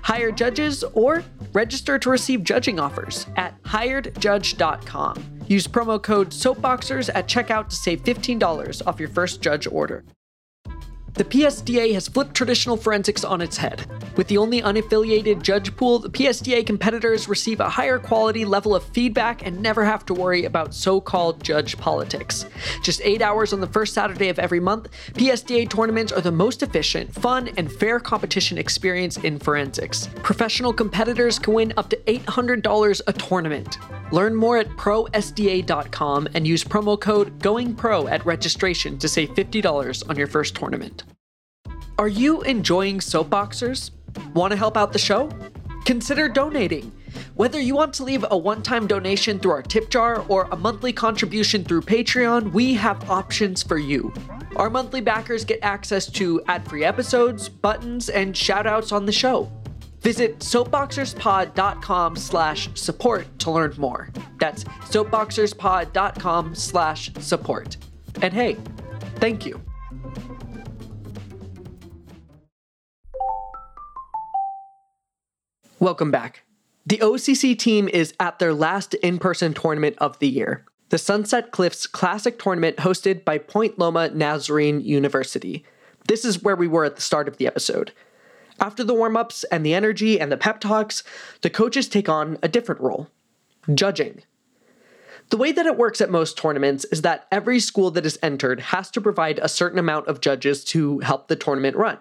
Hire 0.03 0.31
judges 0.31 0.85
or 0.93 1.25
register 1.53 1.99
to 1.99 2.09
receive 2.09 2.45
judging 2.45 2.79
offers 2.79 3.27
at 3.35 3.61
hiredjudge.com. 3.65 5.34
Use 5.47 5.67
promo 5.67 6.03
code 6.03 6.31
SOAPBOXERS 6.31 7.11
at 7.15 7.29
checkout 7.29 7.69
to 7.69 7.77
save 7.77 8.03
$15 8.03 8.87
off 8.87 8.99
your 8.99 9.11
first 9.11 9.43
judge 9.43 9.67
order. 9.67 10.05
The 11.15 11.25
PSDA 11.25 11.93
has 11.95 12.09
flipped 12.09 12.35
traditional 12.35 12.77
forensics 12.77 13.25
on 13.25 13.41
its 13.41 13.59
head. 13.59 13.87
With 14.17 14.29
the 14.29 14.39
only 14.39 14.63
unaffiliated 14.63 15.43
judge 15.43 15.75
pool, 15.77 15.99
the 15.99 16.09
PSDA 16.09 16.65
competitors 16.65 17.29
receive 17.29 17.59
a 17.59 17.69
higher 17.69 17.99
quality 17.99 18.45
level 18.45 18.75
of 18.75 18.85
feedback 18.85 19.45
and 19.45 19.61
never 19.61 19.85
have 19.85 20.07
to 20.07 20.15
worry 20.15 20.45
about 20.45 20.73
so 20.73 21.01
called 21.01 21.43
judge 21.43 21.77
politics. 21.79 22.47
Just 22.83 23.01
eight 23.03 23.23
hours 23.23 23.53
on 23.53 23.61
the 23.61 23.67
first 23.67 23.93
Saturday 23.93 24.29
of 24.29 24.39
every 24.39 24.61
month, 24.61 24.89
PSDA 25.15 25.69
tournaments 25.69 26.13
are 26.13 26.21
the 26.21 26.31
most 26.31 26.63
efficient, 26.63 27.13
fun, 27.13 27.51
and 27.57 27.73
fair 27.73 27.99
competition 27.99 28.57
experience 28.57 29.17
in 29.19 29.39
forensics. 29.39 30.09
Professional 30.23 30.73
competitors 30.73 31.41
can 31.41 31.55
win 31.55 31.73
up 31.77 31.91
to 31.91 31.97
$800 32.07 33.01
a 33.07 33.13
tournament. 33.15 33.79
Learn 34.13 34.37
more 34.37 34.59
at 34.59 34.69
prosda.com 34.69 36.29
and 36.35 36.47
use 36.47 36.63
promo 36.63 37.01
code 37.01 37.41
GOINGPRO 37.41 38.09
at 38.11 38.25
registration 38.25 38.97
to 38.99 39.09
save 39.09 39.31
$50 39.31 40.09
on 40.09 40.17
your 40.17 40.29
first 40.29 40.55
tournament. 40.55 41.03
Are 41.99 42.09
you 42.09 42.43
enjoying 42.43 42.99
Soapboxers? 42.99 43.91
Want 44.35 44.51
to 44.53 44.57
help 44.57 44.77
out 44.77 44.93
the 44.93 44.99
show? 44.99 45.31
Consider 45.85 46.29
donating. 46.29 46.93
Whether 47.35 47.61
you 47.61 47.75
want 47.75 47.95
to 47.95 48.05
leave 48.05 48.25
a 48.31 48.37
one 48.37 48.63
time 48.63 48.87
donation 48.87 49.39
through 49.39 49.53
our 49.53 49.63
tip 49.63 49.91
jar 49.91 50.25
or 50.29 50.49
a 50.51 50.57
monthly 50.57 50.93
contribution 50.93 51.65
through 51.65 51.83
Patreon, 51.83 52.53
we 52.53 52.75
have 52.75 53.11
options 53.11 53.63
for 53.63 53.79
you. 53.79 54.13
Our 54.57 54.71
monthly 54.71 55.01
backers 55.01 55.45
get 55.45 55.59
access 55.63 56.07
to 56.13 56.43
ad 56.47 56.69
free 56.69 56.85
episodes, 56.85 57.49
buttons, 57.49 58.09
and 58.09 58.37
shout 58.37 58.67
outs 58.67 58.93
on 58.93 59.05
the 59.07 59.13
show. 59.13 59.51
Visit 60.01 60.41
soapboxerspod.com 60.41 62.17
slash 62.17 62.69
support 62.75 63.39
to 63.39 63.51
learn 63.51 63.75
more. 63.79 64.11
That's 64.39 64.65
soapboxerspod.com 64.65 66.55
slash 66.55 67.11
support. 67.21 67.77
And 68.21 68.35
hey, 68.35 68.59
thank 69.17 69.47
you. 69.47 69.61
Welcome 75.81 76.13
back. 76.13 76.45
The 76.87 76.99
OCC 76.99 77.59
team 77.59 77.89
is 77.89 78.15
at 78.21 78.39
their 78.39 78.55
last 78.55 78.95
in 78.95 79.19
person 79.19 79.53
tournament 79.53 79.97
of 79.99 80.17
the 80.21 80.29
year, 80.29 80.65
the 80.91 80.99
Sunset 80.99 81.51
Cliffs 81.51 81.89
Classic 81.89 82.39
Tournament 82.39 82.77
hosted 82.77 83.25
by 83.25 83.39
Point 83.39 83.77
Loma 83.77 84.09
Nazarene 84.11 84.81
University. 84.81 85.65
This 86.07 86.25
is 86.25 86.45
where 86.45 86.55
we 86.55 86.69
were 86.69 86.85
at 86.85 86.95
the 86.95 87.03
start 87.03 87.27
of 87.27 87.39
the 87.39 87.49
episode. 87.49 87.91
After 88.61 88.85
the 88.85 88.95
warm 88.95 89.17
ups 89.17 89.43
and 89.45 89.67
the 89.67 89.75
energy 89.75 90.21
and 90.21 90.31
the 90.31 90.37
pep 90.37 90.61
talks, 90.61 91.03
the 91.41 91.51
coaches 91.51 91.89
take 91.89 92.09
on 92.09 92.39
a 92.41 92.49
different 92.49 92.81
role 92.81 93.09
judging. 93.75 94.23
The 95.31 95.37
way 95.37 95.51
that 95.51 95.67
it 95.67 95.77
works 95.77 96.01
at 96.01 96.09
most 96.09 96.39
tournaments 96.39 96.85
is 96.85 97.03
that 97.03 97.27
every 97.33 97.59
school 97.59 97.91
that 97.91 98.07
is 98.07 98.19
entered 98.23 98.61
has 98.61 98.93
to 98.93 99.01
provide 99.01 99.41
a 99.41 99.49
certain 99.49 99.81
amount 99.81 100.07
of 100.07 100.21
judges 100.21 100.63
to 100.67 101.01
help 101.01 101.27
the 101.27 101.35
tournament 101.35 101.77
run. 101.77 101.99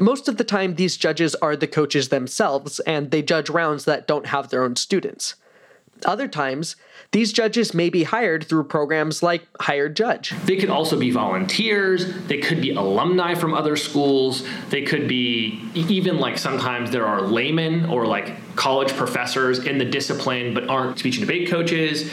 Most 0.00 0.28
of 0.28 0.36
the 0.36 0.44
time, 0.44 0.76
these 0.76 0.96
judges 0.96 1.34
are 1.36 1.56
the 1.56 1.66
coaches 1.66 2.08
themselves, 2.08 2.78
and 2.80 3.10
they 3.10 3.20
judge 3.20 3.50
rounds 3.50 3.84
that 3.84 4.06
don't 4.06 4.26
have 4.26 4.48
their 4.48 4.62
own 4.62 4.76
students. 4.76 5.34
Other 6.04 6.28
times, 6.28 6.76
these 7.12 7.32
judges 7.32 7.72
may 7.72 7.88
be 7.88 8.04
hired 8.04 8.44
through 8.44 8.64
programs 8.64 9.22
like 9.22 9.46
Hired 9.60 9.96
Judge. 9.96 10.34
They 10.44 10.56
could 10.56 10.70
also 10.70 10.98
be 10.98 11.10
volunteers, 11.10 12.12
they 12.26 12.38
could 12.38 12.60
be 12.60 12.70
alumni 12.70 13.34
from 13.34 13.54
other 13.54 13.76
schools, 13.76 14.46
they 14.68 14.82
could 14.82 15.08
be 15.08 15.62
even 15.74 16.18
like 16.18 16.36
sometimes 16.36 16.90
there 16.90 17.06
are 17.06 17.22
laymen 17.22 17.86
or 17.86 18.06
like 18.06 18.56
college 18.56 18.92
professors 18.92 19.60
in 19.60 19.78
the 19.78 19.84
discipline 19.84 20.52
but 20.52 20.68
aren't 20.68 20.98
speech 20.98 21.16
and 21.18 21.26
debate 21.26 21.48
coaches. 21.48 22.10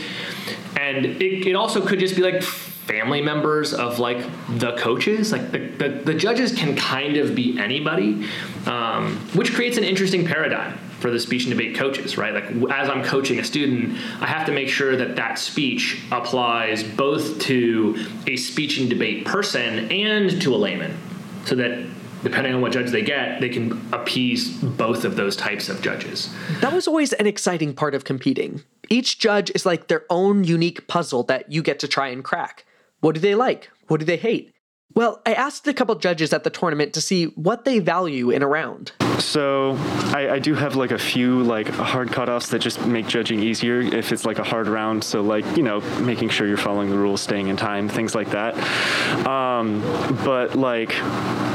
And 0.79 1.05
it, 1.05 1.47
it 1.47 1.55
also 1.55 1.85
could 1.85 1.99
just 1.99 2.15
be 2.15 2.21
like 2.21 2.41
family 2.41 3.21
members 3.21 3.73
of 3.73 3.97
like 3.97 4.23
the 4.59 4.73
coaches 4.77 5.31
like 5.31 5.51
the, 5.51 5.57
the, 5.57 5.89
the 5.89 6.13
judges 6.13 6.53
can 6.53 6.75
kind 6.75 7.17
of 7.17 7.33
be 7.33 7.57
anybody 7.57 8.27
um, 8.67 9.17
which 9.33 9.55
creates 9.55 9.75
an 9.77 9.83
interesting 9.83 10.23
paradigm 10.23 10.77
for 11.05 11.11
the 11.11 11.19
speech 11.19 11.43
and 11.43 11.51
debate 11.51 11.75
coaches 11.75 12.17
right 12.17 12.33
like 12.33 12.45
as 12.71 12.89
i'm 12.89 13.03
coaching 13.03 13.37
a 13.37 13.43
student 13.43 13.95
i 14.21 14.25
have 14.25 14.43
to 14.43 14.51
make 14.51 14.67
sure 14.67 14.95
that 14.95 15.15
that 15.15 15.37
speech 15.37 16.01
applies 16.11 16.81
both 16.81 17.37
to 17.37 17.95
a 18.25 18.35
speech 18.35 18.79
and 18.79 18.89
debate 18.89 19.23
person 19.23 19.87
and 19.91 20.41
to 20.41 20.55
a 20.55 20.57
layman 20.57 20.97
so 21.45 21.53
that 21.53 21.85
depending 22.23 22.55
on 22.55 22.59
what 22.59 22.71
judge 22.71 22.89
they 22.89 23.03
get 23.03 23.39
they 23.39 23.49
can 23.49 23.79
appease 23.93 24.49
both 24.63 25.05
of 25.05 25.15
those 25.15 25.35
types 25.35 25.69
of 25.69 25.79
judges 25.79 26.33
That 26.61 26.73
was 26.73 26.87
always 26.87 27.13
an 27.13 27.27
exciting 27.27 27.75
part 27.75 27.93
of 27.93 28.03
competing. 28.03 28.63
Each 28.89 29.19
judge 29.19 29.51
is 29.53 29.63
like 29.63 29.87
their 29.87 30.05
own 30.09 30.43
unique 30.43 30.87
puzzle 30.87 31.21
that 31.25 31.51
you 31.51 31.61
get 31.61 31.77
to 31.81 31.87
try 31.87 32.07
and 32.07 32.23
crack. 32.23 32.65
What 33.01 33.13
do 33.13 33.21
they 33.21 33.35
like? 33.35 33.69
What 33.87 33.99
do 33.99 34.07
they 34.07 34.17
hate? 34.17 34.54
Well, 34.95 35.21
I 35.25 35.33
asked 35.33 35.67
a 35.67 35.73
couple 35.73 35.93
judges 35.95 36.31
at 36.31 36.45
the 36.45 36.49
tournament 36.49 36.93
to 36.93 37.01
see 37.01 37.25
what 37.25 37.65
they 37.65 37.79
value 37.79 38.29
in 38.29 38.41
a 38.41 38.47
round. 38.47 38.93
So 39.19 39.75
I, 40.13 40.29
I, 40.35 40.39
do 40.39 40.55
have 40.55 40.75
like 40.75 40.91
a 40.91 40.97
few 40.97 41.43
like 41.43 41.67
hard 41.67 42.09
cutoffs 42.09 42.49
that 42.49 42.59
just 42.59 42.85
make 42.85 43.07
judging 43.07 43.41
easier 43.41 43.79
if 43.79 44.11
it's 44.11 44.25
like 44.25 44.39
a 44.39 44.43
hard 44.43 44.67
round. 44.67 45.03
So 45.03 45.21
like 45.21 45.45
you 45.57 45.63
know 45.63 45.81
making 46.01 46.29
sure 46.29 46.47
you're 46.47 46.57
following 46.57 46.89
the 46.89 46.97
rules, 46.97 47.21
staying 47.21 47.47
in 47.47 47.57
time, 47.57 47.89
things 47.89 48.15
like 48.15 48.31
that. 48.31 48.55
Um, 49.25 49.81
but 50.23 50.55
like 50.55 50.93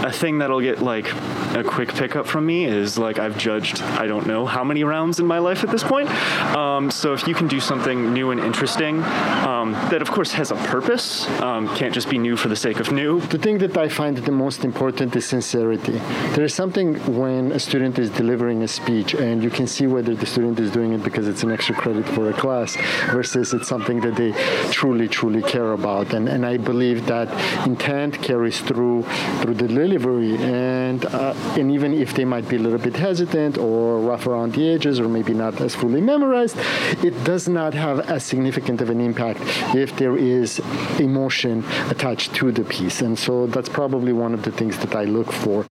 a 0.02 0.12
thing 0.12 0.38
that'll 0.38 0.60
get 0.60 0.80
like 0.80 1.12
a 1.54 1.62
quick 1.64 1.90
pickup 1.94 2.26
from 2.26 2.46
me 2.46 2.64
is 2.64 2.98
like 2.98 3.18
I've 3.18 3.36
judged 3.36 3.82
I 3.82 4.06
don't 4.06 4.26
know 4.26 4.46
how 4.46 4.64
many 4.64 4.84
rounds 4.84 5.20
in 5.20 5.26
my 5.26 5.38
life 5.38 5.62
at 5.62 5.70
this 5.70 5.82
point. 5.82 6.10
Um, 6.56 6.90
so 6.90 7.12
if 7.12 7.28
you 7.28 7.34
can 7.34 7.48
do 7.48 7.60
something 7.60 8.12
new 8.12 8.30
and 8.30 8.40
interesting 8.40 9.02
um, 9.02 9.72
that 9.90 10.00
of 10.02 10.10
course 10.10 10.32
has 10.32 10.50
a 10.50 10.56
purpose, 10.56 11.28
um, 11.40 11.74
can't 11.76 11.92
just 11.92 12.08
be 12.08 12.18
new 12.18 12.36
for 12.36 12.48
the 12.48 12.56
sake 12.56 12.80
of 12.80 12.90
new. 12.90 13.20
The 13.30 13.38
thing 13.38 13.58
that 13.58 13.76
I 13.76 13.88
find 13.88 14.16
the 14.16 14.32
most 14.32 14.64
important 14.64 15.14
is 15.14 15.24
sincerity. 15.24 15.98
There 16.34 16.44
is 16.44 16.52
something 16.52 16.96
when 17.16 17.52
a 17.52 17.60
student 17.60 17.96
is 18.00 18.10
delivering 18.10 18.64
a 18.64 18.68
speech 18.68 19.14
and 19.14 19.40
you 19.40 19.50
can 19.50 19.68
see 19.68 19.86
whether 19.86 20.16
the 20.16 20.26
student 20.26 20.58
is 20.58 20.72
doing 20.72 20.94
it 20.94 21.04
because 21.04 21.28
it's 21.28 21.44
an 21.44 21.52
extra 21.52 21.76
credit 21.76 22.06
for 22.08 22.28
a 22.28 22.32
class 22.32 22.76
versus 23.12 23.54
it's 23.54 23.68
something 23.68 24.00
that 24.00 24.16
they 24.16 24.32
truly, 24.72 25.06
truly 25.06 25.42
care 25.42 25.74
about. 25.74 26.12
And, 26.12 26.28
and 26.28 26.44
I 26.44 26.56
believe 26.56 27.06
that 27.06 27.28
intent 27.68 28.20
carries 28.20 28.58
through 28.58 29.04
through 29.40 29.54
the 29.54 29.68
delivery. 29.68 30.36
And, 30.38 31.04
uh, 31.04 31.34
and 31.56 31.70
even 31.70 31.94
if 31.94 32.14
they 32.14 32.24
might 32.24 32.48
be 32.48 32.56
a 32.56 32.58
little 32.58 32.80
bit 32.80 32.96
hesitant 32.96 33.58
or 33.58 34.00
rough 34.00 34.26
around 34.26 34.54
the 34.54 34.68
edges 34.68 34.98
or 34.98 35.08
maybe 35.08 35.34
not 35.34 35.60
as 35.60 35.76
fully 35.76 36.00
memorized, 36.00 36.56
it 37.04 37.14
does 37.22 37.48
not 37.48 37.74
have 37.74 38.00
as 38.10 38.24
significant 38.24 38.80
of 38.80 38.90
an 38.90 39.00
impact 39.00 39.40
if 39.76 39.96
there 39.98 40.16
is 40.16 40.58
emotion 40.98 41.64
attached 41.90 42.34
to 42.34 42.50
the 42.50 42.64
piece. 42.64 43.00
And 43.02 43.19
so 43.20 43.46
that's 43.46 43.68
probably 43.68 44.12
one 44.12 44.34
of 44.34 44.42
the 44.42 44.50
things 44.50 44.78
that 44.78 44.94
I 44.94 45.04
look 45.04 45.30
for. 45.30 45.66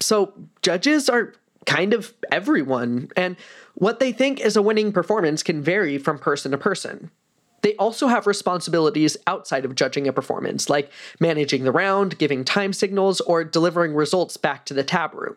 So, 0.00 0.32
judges 0.62 1.08
are 1.08 1.34
kind 1.66 1.94
of 1.94 2.12
everyone, 2.30 3.10
and 3.16 3.36
what 3.74 4.00
they 4.00 4.12
think 4.12 4.40
is 4.40 4.56
a 4.56 4.62
winning 4.62 4.92
performance 4.92 5.42
can 5.42 5.62
vary 5.62 5.98
from 5.98 6.18
person 6.18 6.50
to 6.52 6.58
person. 6.58 7.10
They 7.62 7.74
also 7.76 8.08
have 8.08 8.26
responsibilities 8.26 9.16
outside 9.26 9.64
of 9.64 9.74
judging 9.74 10.06
a 10.06 10.12
performance, 10.12 10.68
like 10.68 10.92
managing 11.18 11.64
the 11.64 11.72
round, 11.72 12.18
giving 12.18 12.44
time 12.44 12.74
signals, 12.74 13.22
or 13.22 13.42
delivering 13.42 13.94
results 13.94 14.36
back 14.36 14.66
to 14.66 14.74
the 14.74 14.84
tab 14.84 15.14
room. 15.14 15.36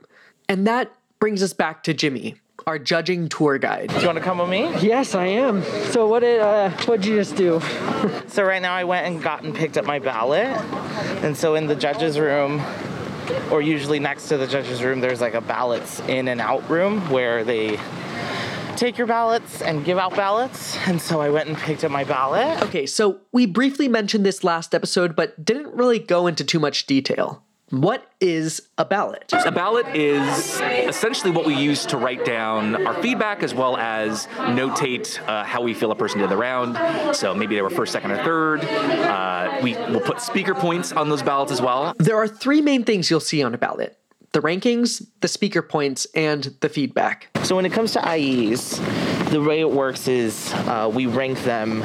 And 0.49 0.67
that 0.67 0.91
brings 1.19 1.41
us 1.41 1.53
back 1.53 1.83
to 1.83 1.93
Jimmy, 1.93 2.35
our 2.67 2.77
judging 2.77 3.29
tour 3.29 3.57
guide. 3.57 3.89
Do 3.89 3.99
you 4.01 4.05
want 4.05 4.17
to 4.17 4.23
come 4.23 4.39
with 4.39 4.49
me? 4.49 4.69
Yes, 4.81 5.15
I 5.15 5.25
am. 5.27 5.63
So 5.91 6.05
what 6.05 6.19
did 6.19 6.41
uh, 6.41 6.69
what 6.85 7.01
did 7.01 7.05
you 7.09 7.15
just 7.15 7.37
do? 7.37 7.61
so 8.27 8.43
right 8.43 8.61
now 8.61 8.73
I 8.73 8.83
went 8.83 9.07
and 9.07 9.23
got 9.23 9.43
and 9.43 9.55
picked 9.55 9.77
up 9.77 9.85
my 9.85 9.99
ballot, 9.99 10.47
and 11.23 11.35
so 11.35 11.55
in 11.55 11.65
the 11.65 11.75
judges' 11.75 12.19
room, 12.19 12.61
or 13.51 13.61
usually 13.61 13.99
next 13.99 14.27
to 14.27 14.37
the 14.37 14.45
judges' 14.45 14.83
room, 14.83 14.99
there's 14.99 15.21
like 15.21 15.33
a 15.33 15.41
ballots 15.41 16.01
in 16.01 16.27
and 16.27 16.41
out 16.41 16.69
room 16.69 17.09
where 17.09 17.45
they 17.45 17.79
take 18.75 18.97
your 18.97 19.07
ballots 19.07 19.61
and 19.61 19.85
give 19.85 19.97
out 19.97 20.15
ballots. 20.15 20.77
And 20.87 21.01
so 21.01 21.21
I 21.21 21.29
went 21.29 21.47
and 21.47 21.57
picked 21.57 21.83
up 21.83 21.91
my 21.91 22.03
ballot. 22.03 22.61
Okay, 22.63 22.85
so 22.85 23.21
we 23.31 23.45
briefly 23.45 23.87
mentioned 23.87 24.25
this 24.25 24.43
last 24.43 24.75
episode, 24.75 25.15
but 25.15 25.43
didn't 25.43 25.73
really 25.73 25.99
go 25.99 26.27
into 26.27 26.43
too 26.43 26.59
much 26.59 26.85
detail. 26.85 27.46
What 27.69 28.09
is 28.21 28.61
a 28.77 28.85
ballot? 28.85 29.33
A 29.33 29.51
ballot 29.51 29.87
is 29.93 30.61
essentially 30.61 31.31
what 31.31 31.45
we 31.45 31.53
use 31.53 31.85
to 31.87 31.97
write 31.97 32.23
down 32.23 32.87
our 32.87 32.93
feedback 33.01 33.43
as 33.43 33.53
well 33.53 33.75
as 33.75 34.27
notate 34.27 35.19
uh, 35.27 35.43
how 35.43 35.61
we 35.61 35.73
feel 35.73 35.91
a 35.91 35.95
person 35.95 36.21
did 36.21 36.29
the 36.29 36.37
round. 36.37 37.15
So 37.15 37.35
maybe 37.35 37.55
they 37.55 37.61
were 37.61 37.69
first, 37.69 37.91
second, 37.91 38.11
or 38.11 38.23
third. 38.23 38.63
Uh, 38.63 39.59
we 39.61 39.73
will 39.73 39.99
put 39.99 40.21
speaker 40.21 40.55
points 40.55 40.93
on 40.93 41.09
those 41.09 41.21
ballots 41.21 41.51
as 41.51 41.61
well. 41.61 41.93
There 41.97 42.17
are 42.17 42.27
three 42.27 42.61
main 42.61 42.85
things 42.85 43.09
you'll 43.09 43.19
see 43.19 43.43
on 43.43 43.53
a 43.53 43.57
ballot 43.57 43.97
the 44.33 44.41
rankings, 44.41 45.05
the 45.21 45.27
speaker 45.27 45.61
points, 45.61 46.05
and 46.13 46.55
the 46.59 46.69
feedback. 46.69 47.36
So 47.43 47.55
when 47.55 47.65
it 47.65 47.71
comes 47.71 47.93
to 47.93 47.99
IEs, 47.99 48.79
the 49.31 49.41
way 49.41 49.59
it 49.59 49.69
works 49.69 50.07
is 50.07 50.53
uh, 50.53 50.89
we 50.93 51.05
rank 51.05 51.43
them 51.43 51.83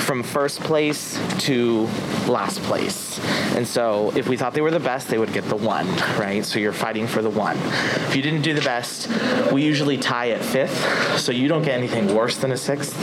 from 0.00 0.22
first 0.22 0.60
place 0.60 1.18
to 1.40 1.82
last 2.28 2.62
place. 2.62 3.18
And 3.56 3.66
so 3.66 4.12
if 4.16 4.28
we 4.28 4.36
thought 4.36 4.54
they 4.54 4.60
were 4.60 4.70
the 4.70 4.78
best, 4.78 5.08
they 5.08 5.18
would 5.18 5.32
get 5.32 5.44
the 5.44 5.56
one, 5.56 5.86
right? 6.18 6.44
So 6.44 6.58
you're 6.58 6.72
fighting 6.72 7.06
for 7.06 7.22
the 7.22 7.30
one. 7.30 7.56
If 7.56 8.14
you 8.14 8.22
didn't 8.22 8.42
do 8.42 8.54
the 8.54 8.60
best, 8.60 9.08
we 9.52 9.64
usually 9.64 9.96
tie 9.96 10.30
at 10.30 10.44
fifth, 10.44 11.18
so 11.18 11.32
you 11.32 11.48
don't 11.48 11.62
get 11.62 11.74
anything 11.74 12.14
worse 12.14 12.36
than 12.36 12.52
a 12.52 12.56
sixth. 12.56 12.94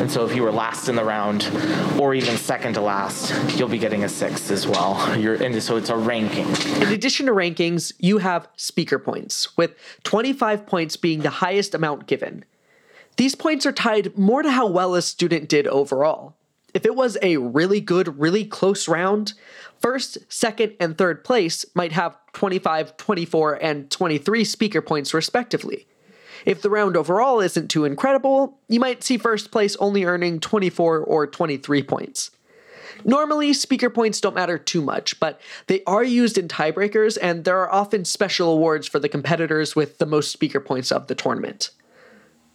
And 0.00 0.10
so 0.10 0.24
if 0.24 0.34
you 0.34 0.42
were 0.42 0.50
last 0.50 0.88
in 0.88 0.96
the 0.96 1.04
round, 1.04 1.48
or 2.00 2.14
even 2.14 2.36
second 2.36 2.74
to 2.74 2.80
last, 2.80 3.56
you'll 3.56 3.68
be 3.68 3.78
getting 3.78 4.04
a 4.04 4.08
sixth 4.08 4.50
as 4.50 4.66
well. 4.66 5.16
You're, 5.16 5.34
and 5.34 5.62
so 5.62 5.76
it's 5.76 5.90
a 5.90 5.96
ranking. 5.96 6.48
In 6.82 6.92
addition 6.92 7.26
to 7.26 7.32
rankings, 7.32 7.92
you 7.98 8.18
have 8.18 8.48
speaker 8.56 8.98
points, 8.98 9.56
with 9.56 9.76
25 10.02 10.66
points 10.66 10.91
being 10.96 11.20
the 11.20 11.30
highest 11.30 11.74
amount 11.74 12.06
given. 12.06 12.44
These 13.16 13.34
points 13.34 13.66
are 13.66 13.72
tied 13.72 14.16
more 14.16 14.42
to 14.42 14.50
how 14.50 14.66
well 14.66 14.94
a 14.94 15.02
student 15.02 15.48
did 15.48 15.66
overall. 15.66 16.34
If 16.74 16.86
it 16.86 16.94
was 16.94 17.18
a 17.20 17.36
really 17.36 17.80
good, 17.80 18.18
really 18.18 18.44
close 18.44 18.88
round, 18.88 19.34
first, 19.78 20.18
second, 20.32 20.74
and 20.80 20.96
third 20.96 21.22
place 21.22 21.66
might 21.74 21.92
have 21.92 22.16
25, 22.32 22.96
24, 22.96 23.54
and 23.62 23.90
23 23.90 24.44
speaker 24.44 24.80
points 24.80 25.12
respectively. 25.12 25.86
If 26.46 26.62
the 26.62 26.70
round 26.70 26.96
overall 26.96 27.40
isn't 27.40 27.68
too 27.68 27.84
incredible, 27.84 28.58
you 28.68 28.80
might 28.80 29.04
see 29.04 29.18
first 29.18 29.50
place 29.50 29.76
only 29.76 30.04
earning 30.04 30.40
24 30.40 31.00
or 31.00 31.26
23 31.26 31.82
points. 31.82 32.30
Normally, 33.04 33.52
speaker 33.52 33.90
points 33.90 34.20
don't 34.20 34.34
matter 34.34 34.58
too 34.58 34.82
much, 34.82 35.18
but 35.20 35.40
they 35.66 35.82
are 35.84 36.04
used 36.04 36.38
in 36.38 36.48
tiebreakers, 36.48 37.18
and 37.20 37.44
there 37.44 37.58
are 37.58 37.72
often 37.72 38.04
special 38.04 38.52
awards 38.52 38.86
for 38.86 38.98
the 38.98 39.08
competitors 39.08 39.74
with 39.74 39.98
the 39.98 40.06
most 40.06 40.30
speaker 40.30 40.60
points 40.60 40.92
of 40.92 41.06
the 41.06 41.14
tournament. 41.14 41.70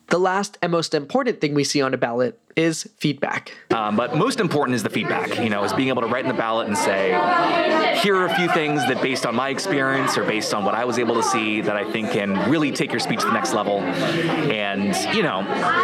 The 0.07 0.19
last 0.19 0.57
and 0.61 0.71
most 0.71 0.93
important 0.93 1.41
thing 1.41 1.53
we 1.53 1.63
see 1.63 1.81
on 1.81 1.93
a 1.93 1.97
ballot 1.97 2.39
is 2.57 2.89
feedback. 2.97 3.53
Um, 3.69 3.95
but 3.95 4.17
most 4.17 4.39
important 4.39 4.75
is 4.75 4.81
the 4.81 4.89
feedback, 4.89 5.37
you 5.37 5.49
know, 5.49 5.63
is 5.63 5.71
being 5.73 5.89
able 5.89 6.01
to 6.01 6.07
write 6.07 6.25
in 6.25 6.27
the 6.27 6.37
ballot 6.37 6.67
and 6.67 6.75
say, 6.75 7.09
here 8.01 8.15
are 8.15 8.25
a 8.25 8.35
few 8.35 8.51
things 8.51 8.81
that 8.87 8.99
based 9.01 9.25
on 9.27 9.35
my 9.35 9.49
experience 9.49 10.17
or 10.17 10.23
based 10.23 10.53
on 10.53 10.65
what 10.65 10.73
I 10.73 10.83
was 10.83 10.97
able 10.97 11.13
to 11.15 11.23
see 11.23 11.61
that 11.61 11.75
I 11.75 11.89
think 11.91 12.11
can 12.11 12.49
really 12.49 12.71
take 12.71 12.91
your 12.91 12.99
speech 12.99 13.19
to 13.19 13.27
the 13.27 13.31
next 13.31 13.53
level. 13.53 13.79
And, 13.79 14.95
you 15.15 15.21
know, 15.21 15.43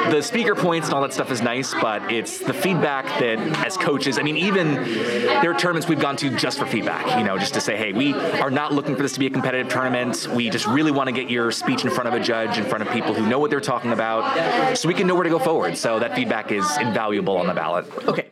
the 0.10 0.22
speaker 0.22 0.56
points 0.56 0.88
and 0.88 0.96
all 0.96 1.02
that 1.04 1.14
stuff 1.14 1.32
is 1.32 1.42
nice, 1.44 1.74
but 1.76 2.12
it's 2.12 2.40
the 2.40 2.54
feedback 2.54 3.06
that 3.20 3.38
as 3.66 3.78
coaches, 3.78 4.18
I 4.18 4.24
mean, 4.24 4.38
even 4.38 4.74
there 4.74 5.52
are 5.52 5.60
tournaments 5.60 5.88
we've 5.88 6.00
gone 6.00 6.18
to 6.18 6.36
just 6.36 6.58
for 6.58 6.66
feedback, 6.66 7.20
you 7.20 7.24
know, 7.24 7.38
just 7.38 7.54
to 7.54 7.62
say, 7.62 7.78
hey, 7.78 7.94
we 7.94 8.14
are 8.14 8.52
not 8.52 8.74
looking 8.74 8.96
for 8.96 9.04
this 9.04 9.14
to 9.14 9.20
be 9.20 9.28
a 9.28 9.30
competitive 9.30 9.72
tournament. 9.72 10.28
We 10.34 10.50
just 10.50 10.66
really 10.66 10.92
want 10.92 11.08
to 11.08 11.14
get 11.14 11.30
your 11.30 11.52
speech 11.52 11.86
in 11.86 11.92
front 11.92 12.08
of 12.08 12.16
a 12.16 12.20
judge, 12.20 12.58
in 12.58 12.66
front 12.66 12.82
of 12.82 12.92
people 12.92 13.14
who 13.14 13.28
know 13.28 13.38
what 13.38 13.52
they're 13.52 13.62
talking 13.62 13.92
about, 13.92 14.76
so 14.76 14.88
we 14.88 14.96
can 14.96 15.06
know 15.06 15.14
where 15.14 15.24
to 15.24 15.30
go 15.30 15.40
forward. 15.40 15.78
So 15.78 16.00
that 16.00 16.16
feedback 16.16 16.52
is 16.52 16.63
is 16.72 16.78
invaluable 16.78 17.38
on 17.38 17.48
the 17.48 17.54
ballot. 17.54 17.86
Okay. 18.08 18.30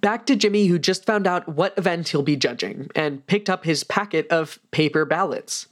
Back 0.00 0.26
to 0.26 0.36
Jimmy, 0.36 0.66
who 0.66 0.78
just 0.78 1.06
found 1.06 1.26
out 1.26 1.48
what 1.48 1.72
event 1.78 2.08
he'll 2.08 2.22
be 2.22 2.36
judging 2.36 2.90
and 2.94 3.26
picked 3.26 3.48
up 3.48 3.64
his 3.64 3.84
packet 3.84 4.28
of 4.28 4.58
paper 4.70 5.06
ballots. 5.06 5.66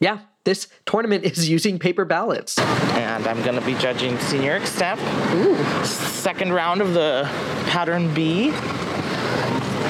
Yeah, 0.00 0.20
this 0.44 0.68
tournament 0.86 1.24
is 1.24 1.48
using 1.56 1.78
paper 1.78 2.04
ballots. 2.04 2.58
And 2.58 3.26
I'm 3.26 3.42
going 3.42 3.58
to 3.58 3.66
be 3.66 3.74
judging 3.74 4.18
senior 4.20 4.58
extemp. 4.58 4.98
Ooh. 5.34 5.84
Second 5.84 6.52
round 6.52 6.80
of 6.80 6.94
the 6.94 7.28
pattern 7.66 8.12
B. 8.14 8.52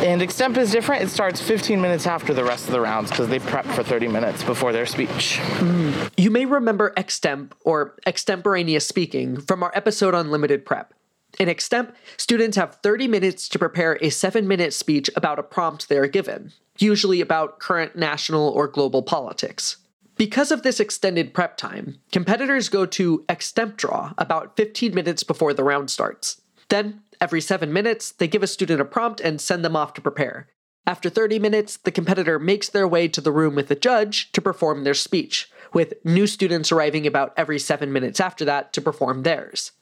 And 0.04 0.20
extemp 0.20 0.56
is 0.58 0.70
different. 0.70 1.02
It 1.02 1.08
starts 1.08 1.40
15 1.40 1.80
minutes 1.80 2.06
after 2.06 2.34
the 2.34 2.44
rest 2.44 2.66
of 2.66 2.72
the 2.72 2.80
rounds 2.80 3.10
because 3.10 3.28
they 3.28 3.38
prep 3.38 3.64
for 3.64 3.82
30 3.82 4.08
minutes 4.08 4.42
before 4.42 4.72
their 4.72 4.86
speech. 4.86 5.38
Mm. 5.58 6.10
You 6.18 6.30
may 6.30 6.44
remember 6.44 6.92
extemp 6.96 7.52
or 7.64 7.96
extemporaneous 8.04 8.86
speaking 8.86 9.40
from 9.40 9.62
our 9.62 9.72
episode 9.74 10.14
on 10.14 10.30
limited 10.30 10.66
prep. 10.66 10.92
In 11.38 11.48
Extemp, 11.48 11.92
students 12.16 12.56
have 12.56 12.76
30 12.76 13.08
minutes 13.08 13.48
to 13.48 13.58
prepare 13.58 13.98
a 14.00 14.10
7 14.10 14.46
minute 14.46 14.72
speech 14.72 15.10
about 15.16 15.38
a 15.38 15.42
prompt 15.42 15.88
they 15.88 15.98
are 15.98 16.06
given, 16.06 16.52
usually 16.78 17.20
about 17.20 17.58
current 17.58 17.96
national 17.96 18.48
or 18.50 18.68
global 18.68 19.02
politics. 19.02 19.78
Because 20.16 20.52
of 20.52 20.62
this 20.62 20.78
extended 20.78 21.34
prep 21.34 21.56
time, 21.56 21.98
competitors 22.12 22.68
go 22.68 22.86
to 22.86 23.24
Extemp 23.28 23.76
Draw 23.76 24.12
about 24.16 24.56
15 24.56 24.94
minutes 24.94 25.24
before 25.24 25.52
the 25.52 25.64
round 25.64 25.90
starts. 25.90 26.40
Then, 26.68 27.02
every 27.20 27.40
7 27.40 27.72
minutes, 27.72 28.12
they 28.12 28.28
give 28.28 28.44
a 28.44 28.46
student 28.46 28.80
a 28.80 28.84
prompt 28.84 29.20
and 29.20 29.40
send 29.40 29.64
them 29.64 29.74
off 29.74 29.92
to 29.94 30.00
prepare. 30.00 30.48
After 30.86 31.10
30 31.10 31.40
minutes, 31.40 31.78
the 31.78 31.90
competitor 31.90 32.38
makes 32.38 32.68
their 32.68 32.86
way 32.86 33.08
to 33.08 33.20
the 33.20 33.32
room 33.32 33.56
with 33.56 33.66
the 33.66 33.74
judge 33.74 34.30
to 34.32 34.42
perform 34.42 34.84
their 34.84 34.94
speech, 34.94 35.50
with 35.72 35.94
new 36.04 36.28
students 36.28 36.70
arriving 36.70 37.08
about 37.08 37.32
every 37.36 37.58
7 37.58 37.92
minutes 37.92 38.20
after 38.20 38.44
that 38.44 38.72
to 38.74 38.80
perform 38.80 39.22
theirs. 39.22 39.72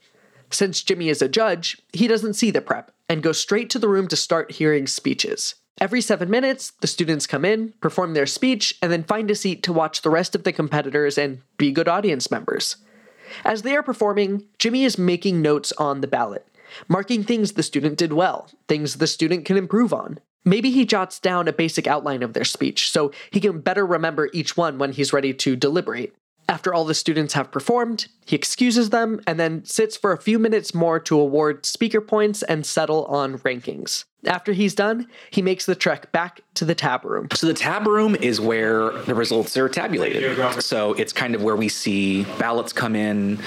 Since 0.53 0.83
Jimmy 0.83 1.09
is 1.09 1.23
a 1.23 1.29
judge, 1.29 1.81
he 1.93 2.07
doesn't 2.07 2.35
see 2.35 2.51
the 2.51 2.61
prep 2.61 2.93
and 3.09 3.23
goes 3.23 3.41
straight 3.41 3.71
to 3.71 3.79
the 3.79 3.89
room 3.89 4.07
to 4.09 4.17
start 4.17 4.53
hearing 4.53 4.87
speeches. 4.87 5.55
Every 5.81 6.03
seven 6.03 6.29
minutes, 6.29 6.73
the 6.81 6.87
students 6.87 7.27
come 7.27 7.45
in, 7.45 7.73
perform 7.81 8.13
their 8.13 8.27
speech, 8.27 8.79
and 8.83 8.93
then 8.93 9.03
find 9.03 9.31
a 9.31 9.35
seat 9.35 9.63
to 9.63 9.73
watch 9.73 10.03
the 10.03 10.11
rest 10.11 10.35
of 10.35 10.45
the 10.45 10.53
competitors 10.53 11.17
and 11.17 11.41
be 11.57 11.73
good 11.73 11.89
audience 11.89 12.31
members. 12.31 12.77
As 13.45 13.63
they 13.63 13.75
are 13.75 13.83
performing, 13.83 14.45
Jimmy 14.59 14.85
is 14.85 14.99
making 14.99 15.41
notes 15.41 15.73
on 15.79 16.03
the 16.03 16.07
ballot, 16.07 16.47
marking 16.87 17.25
things 17.25 17.53
the 17.53 17.63
student 17.63 17.97
did 17.97 18.13
well, 18.13 18.49
things 18.69 18.97
the 18.97 19.07
student 19.07 19.47
can 19.47 19.57
improve 19.57 19.95
on. 19.95 20.21
Maybe 20.45 20.71
he 20.71 20.85
jots 20.85 21.19
down 21.19 21.49
a 21.49 21.53
basic 21.53 21.87
outline 21.87 22.23
of 22.23 22.35
their 22.35 22.45
speech 22.45 22.91
so 22.91 23.11
he 23.31 23.41
can 23.41 23.61
better 23.61 23.87
remember 23.87 24.29
each 24.35 24.57
one 24.57 24.77
when 24.77 24.93
he's 24.93 25.13
ready 25.13 25.33
to 25.33 25.57
deliberate. 25.57 26.15
After 26.49 26.75
all 26.75 26.85
the 26.85 26.95
students 26.95 27.35
have 27.35 27.51
performed, 27.51 28.09
he 28.27 28.37
excuses 28.37 28.91
them 28.91 29.21
and 29.27 29.39
then 29.39 29.65
sits 29.65 29.97
for 29.97 30.13
a 30.13 30.21
few 30.21 30.39
minutes 30.39 30.75
more 30.75 31.01
to 31.01 31.19
award 31.19 31.65
speaker 31.65 32.01
points 32.01 32.43
and 32.43 32.67
settle 32.67 33.05
on 33.07 33.39
rankings. 33.39 34.05
After 34.25 34.53
he's 34.53 34.75
done, 34.75 35.09
he 35.31 35.43
makes 35.43 35.67
the 35.67 35.75
trek 35.75 36.13
back 36.13 36.43
to 36.55 36.65
the 36.65 36.75
tab 36.75 37.05
room. 37.05 37.29
So 37.33 37.47
the 37.47 37.55
tab 37.55 37.87
room 37.87 38.15
is 38.15 38.41
where 38.41 38.91
the 38.91 39.15
results 39.15 39.57
are 39.57 39.69
tabulated. 39.69 40.63
So 40.63 40.93
it's 40.93 41.13
kind 41.13 41.35
of 41.35 41.43
where 41.43 41.57
we 41.57 41.69
see 41.69 42.25
ballots 42.39 42.73
come 42.73 42.95
in, 42.95 43.41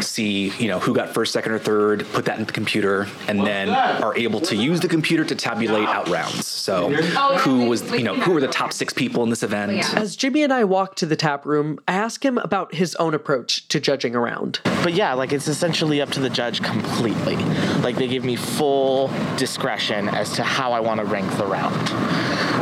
see, 0.00 0.50
you 0.58 0.68
know, 0.68 0.78
who 0.78 0.94
got 0.94 1.12
first, 1.12 1.32
second, 1.32 1.52
or 1.52 1.58
third, 1.58 2.06
put 2.12 2.24
that 2.24 2.38
in 2.38 2.46
the 2.46 2.52
computer, 2.52 3.08
and 3.28 3.46
then 3.46 3.68
are 3.68 4.16
able 4.16 4.40
to 4.42 4.56
use 4.56 4.80
the 4.80 4.88
computer 4.88 5.24
to 5.24 5.34
tabulate 5.34 5.88
out 5.88 6.08
rounds. 6.08 6.46
So 6.46 6.90
who 6.90 7.68
was, 7.68 7.90
you 7.92 8.04
know, 8.04 8.14
who 8.14 8.32
were 8.32 8.40
the 8.40 8.48
top 8.48 8.72
six 8.72 8.92
people 8.92 9.22
in 9.24 9.30
this 9.30 9.42
event? 9.42 9.72
As 9.96 10.16
Jimmy 10.16 10.42
and 10.42 10.52
I 10.52 10.64
walk 10.64 10.96
to 10.96 11.06
the 11.06 11.16
tab 11.16 11.44
room, 11.44 11.78
I 11.86 11.94
ask 11.94 12.24
him 12.24 12.38
about 12.38 12.74
his 12.74 12.94
own 12.96 13.12
approach 13.12 13.68
to 13.68 13.80
judging 13.80 14.14
around. 14.14 14.60
But 14.82 14.94
yeah, 14.94 15.12
like 15.12 15.32
it's 15.32 15.48
essentially 15.48 16.00
up 16.00 16.10
to 16.10 16.20
the 16.20 16.30
judge 16.30 16.62
completely. 16.62 17.36
Like 17.82 17.96
they 17.96 18.08
give 18.08 18.24
me 18.24 18.36
full 18.36 19.10
discretion 19.36 20.08
as 20.22 20.30
to 20.36 20.44
how 20.44 20.72
I 20.72 20.78
want 20.78 21.00
to 21.00 21.04
rank 21.04 21.30
the 21.36 21.44
round. 21.44 21.90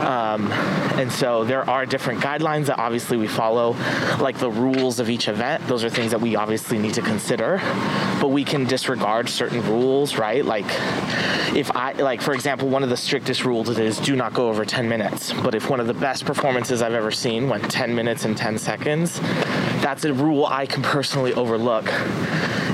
Um, 0.02 0.50
and 0.98 1.12
so 1.12 1.44
there 1.44 1.68
are 1.68 1.84
different 1.84 2.20
guidelines 2.20 2.66
that 2.66 2.78
obviously 2.78 3.18
we 3.18 3.28
follow, 3.28 3.76
like 4.18 4.38
the 4.38 4.50
rules 4.50 4.98
of 4.98 5.10
each 5.10 5.28
event. 5.28 5.66
Those 5.68 5.84
are 5.84 5.90
things 5.90 6.10
that 6.10 6.20
we 6.22 6.36
obviously 6.36 6.78
need 6.78 6.94
to 6.94 7.02
consider, 7.02 7.58
but 8.18 8.28
we 8.28 8.44
can 8.44 8.64
disregard 8.64 9.28
certain 9.28 9.62
rules, 9.66 10.16
right? 10.16 10.42
Like 10.42 10.64
if 11.54 11.70
I, 11.76 11.92
like 11.92 12.22
for 12.22 12.32
example, 12.32 12.68
one 12.68 12.82
of 12.82 12.88
the 12.88 12.96
strictest 12.96 13.44
rules 13.44 13.68
is 13.78 13.98
do 13.98 14.16
not 14.16 14.32
go 14.32 14.48
over 14.48 14.64
10 14.64 14.88
minutes. 14.88 15.34
But 15.34 15.54
if 15.54 15.68
one 15.68 15.80
of 15.80 15.86
the 15.86 15.94
best 15.94 16.24
performances 16.24 16.80
I've 16.80 16.94
ever 16.94 17.10
seen 17.10 17.50
went 17.50 17.70
10 17.70 17.94
minutes 17.94 18.24
and 18.24 18.34
10 18.36 18.56
seconds, 18.56 19.20
that's 19.82 20.04
a 20.06 20.14
rule 20.14 20.46
I 20.46 20.64
can 20.64 20.82
personally 20.82 21.34
overlook 21.34 21.92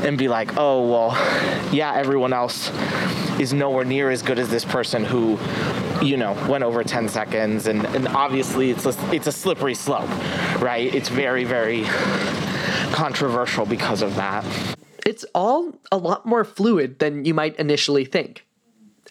and 0.06 0.16
be 0.16 0.28
like, 0.28 0.56
oh, 0.56 0.88
well, 0.88 1.72
yeah, 1.72 1.92
everyone 1.94 2.32
else 2.32 2.70
is 3.40 3.52
nowhere 3.52 3.84
near 3.84 4.10
as 4.10 4.22
good 4.22 4.38
as 4.38 4.48
this 4.48 4.64
person 4.64 5.04
who, 5.04 5.38
you 6.02 6.16
know, 6.16 6.32
went 6.48 6.64
over 6.64 6.82
10 6.82 7.08
seconds. 7.08 7.66
And, 7.66 7.84
and 7.86 8.08
obviously, 8.08 8.70
it's 8.70 8.86
a, 8.86 8.94
it's 9.14 9.26
a 9.26 9.32
slippery 9.32 9.74
slope, 9.74 10.08
right? 10.60 10.94
It's 10.94 11.08
very, 11.08 11.44
very 11.44 11.84
controversial 12.92 13.66
because 13.66 14.02
of 14.02 14.16
that. 14.16 14.44
It's 15.04 15.24
all 15.34 15.78
a 15.92 15.98
lot 15.98 16.26
more 16.26 16.44
fluid 16.44 16.98
than 16.98 17.24
you 17.24 17.34
might 17.34 17.56
initially 17.56 18.04
think. 18.04 18.44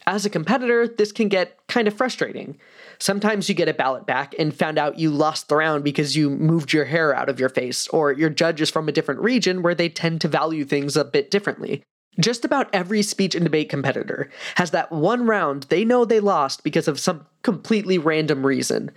As 0.07 0.25
a 0.25 0.29
competitor, 0.29 0.87
this 0.87 1.11
can 1.11 1.29
get 1.29 1.57
kind 1.67 1.87
of 1.87 1.93
frustrating. 1.95 2.57
Sometimes 2.99 3.49
you 3.49 3.55
get 3.55 3.69
a 3.69 3.73
ballot 3.73 4.05
back 4.05 4.35
and 4.37 4.53
found 4.53 4.77
out 4.77 4.99
you 4.99 5.09
lost 5.09 5.49
the 5.49 5.55
round 5.55 5.83
because 5.83 6.15
you 6.15 6.29
moved 6.29 6.73
your 6.73 6.85
hair 6.85 7.15
out 7.15 7.29
of 7.29 7.39
your 7.39 7.49
face, 7.49 7.87
or 7.87 8.11
your 8.11 8.29
judge 8.29 8.61
is 8.61 8.69
from 8.69 8.87
a 8.87 8.91
different 8.91 9.21
region 9.21 9.61
where 9.61 9.75
they 9.75 9.89
tend 9.89 10.21
to 10.21 10.27
value 10.27 10.63
things 10.63 10.95
a 10.95 11.03
bit 11.03 11.31
differently. 11.31 11.83
Just 12.19 12.45
about 12.45 12.69
every 12.73 13.01
speech 13.01 13.35
and 13.35 13.43
debate 13.43 13.69
competitor 13.69 14.29
has 14.55 14.71
that 14.71 14.91
one 14.91 15.25
round 15.25 15.63
they 15.63 15.83
know 15.83 16.05
they 16.05 16.19
lost 16.19 16.63
because 16.63 16.87
of 16.87 16.99
some 16.99 17.25
completely 17.43 17.97
random 17.97 18.45
reason. 18.45 18.91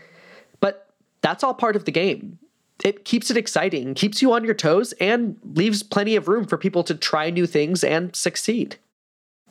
But 0.60 0.88
that's 1.20 1.42
all 1.42 1.54
part 1.54 1.76
of 1.76 1.84
the 1.84 1.90
game. 1.90 2.38
It 2.84 3.04
keeps 3.04 3.30
it 3.30 3.36
exciting, 3.36 3.94
keeps 3.94 4.22
you 4.22 4.32
on 4.32 4.44
your 4.44 4.54
toes, 4.54 4.92
and 5.00 5.36
leaves 5.54 5.82
plenty 5.82 6.14
of 6.14 6.28
room 6.28 6.46
for 6.46 6.56
people 6.56 6.84
to 6.84 6.94
try 6.94 7.28
new 7.28 7.46
things 7.46 7.82
and 7.82 8.14
succeed. 8.14 8.76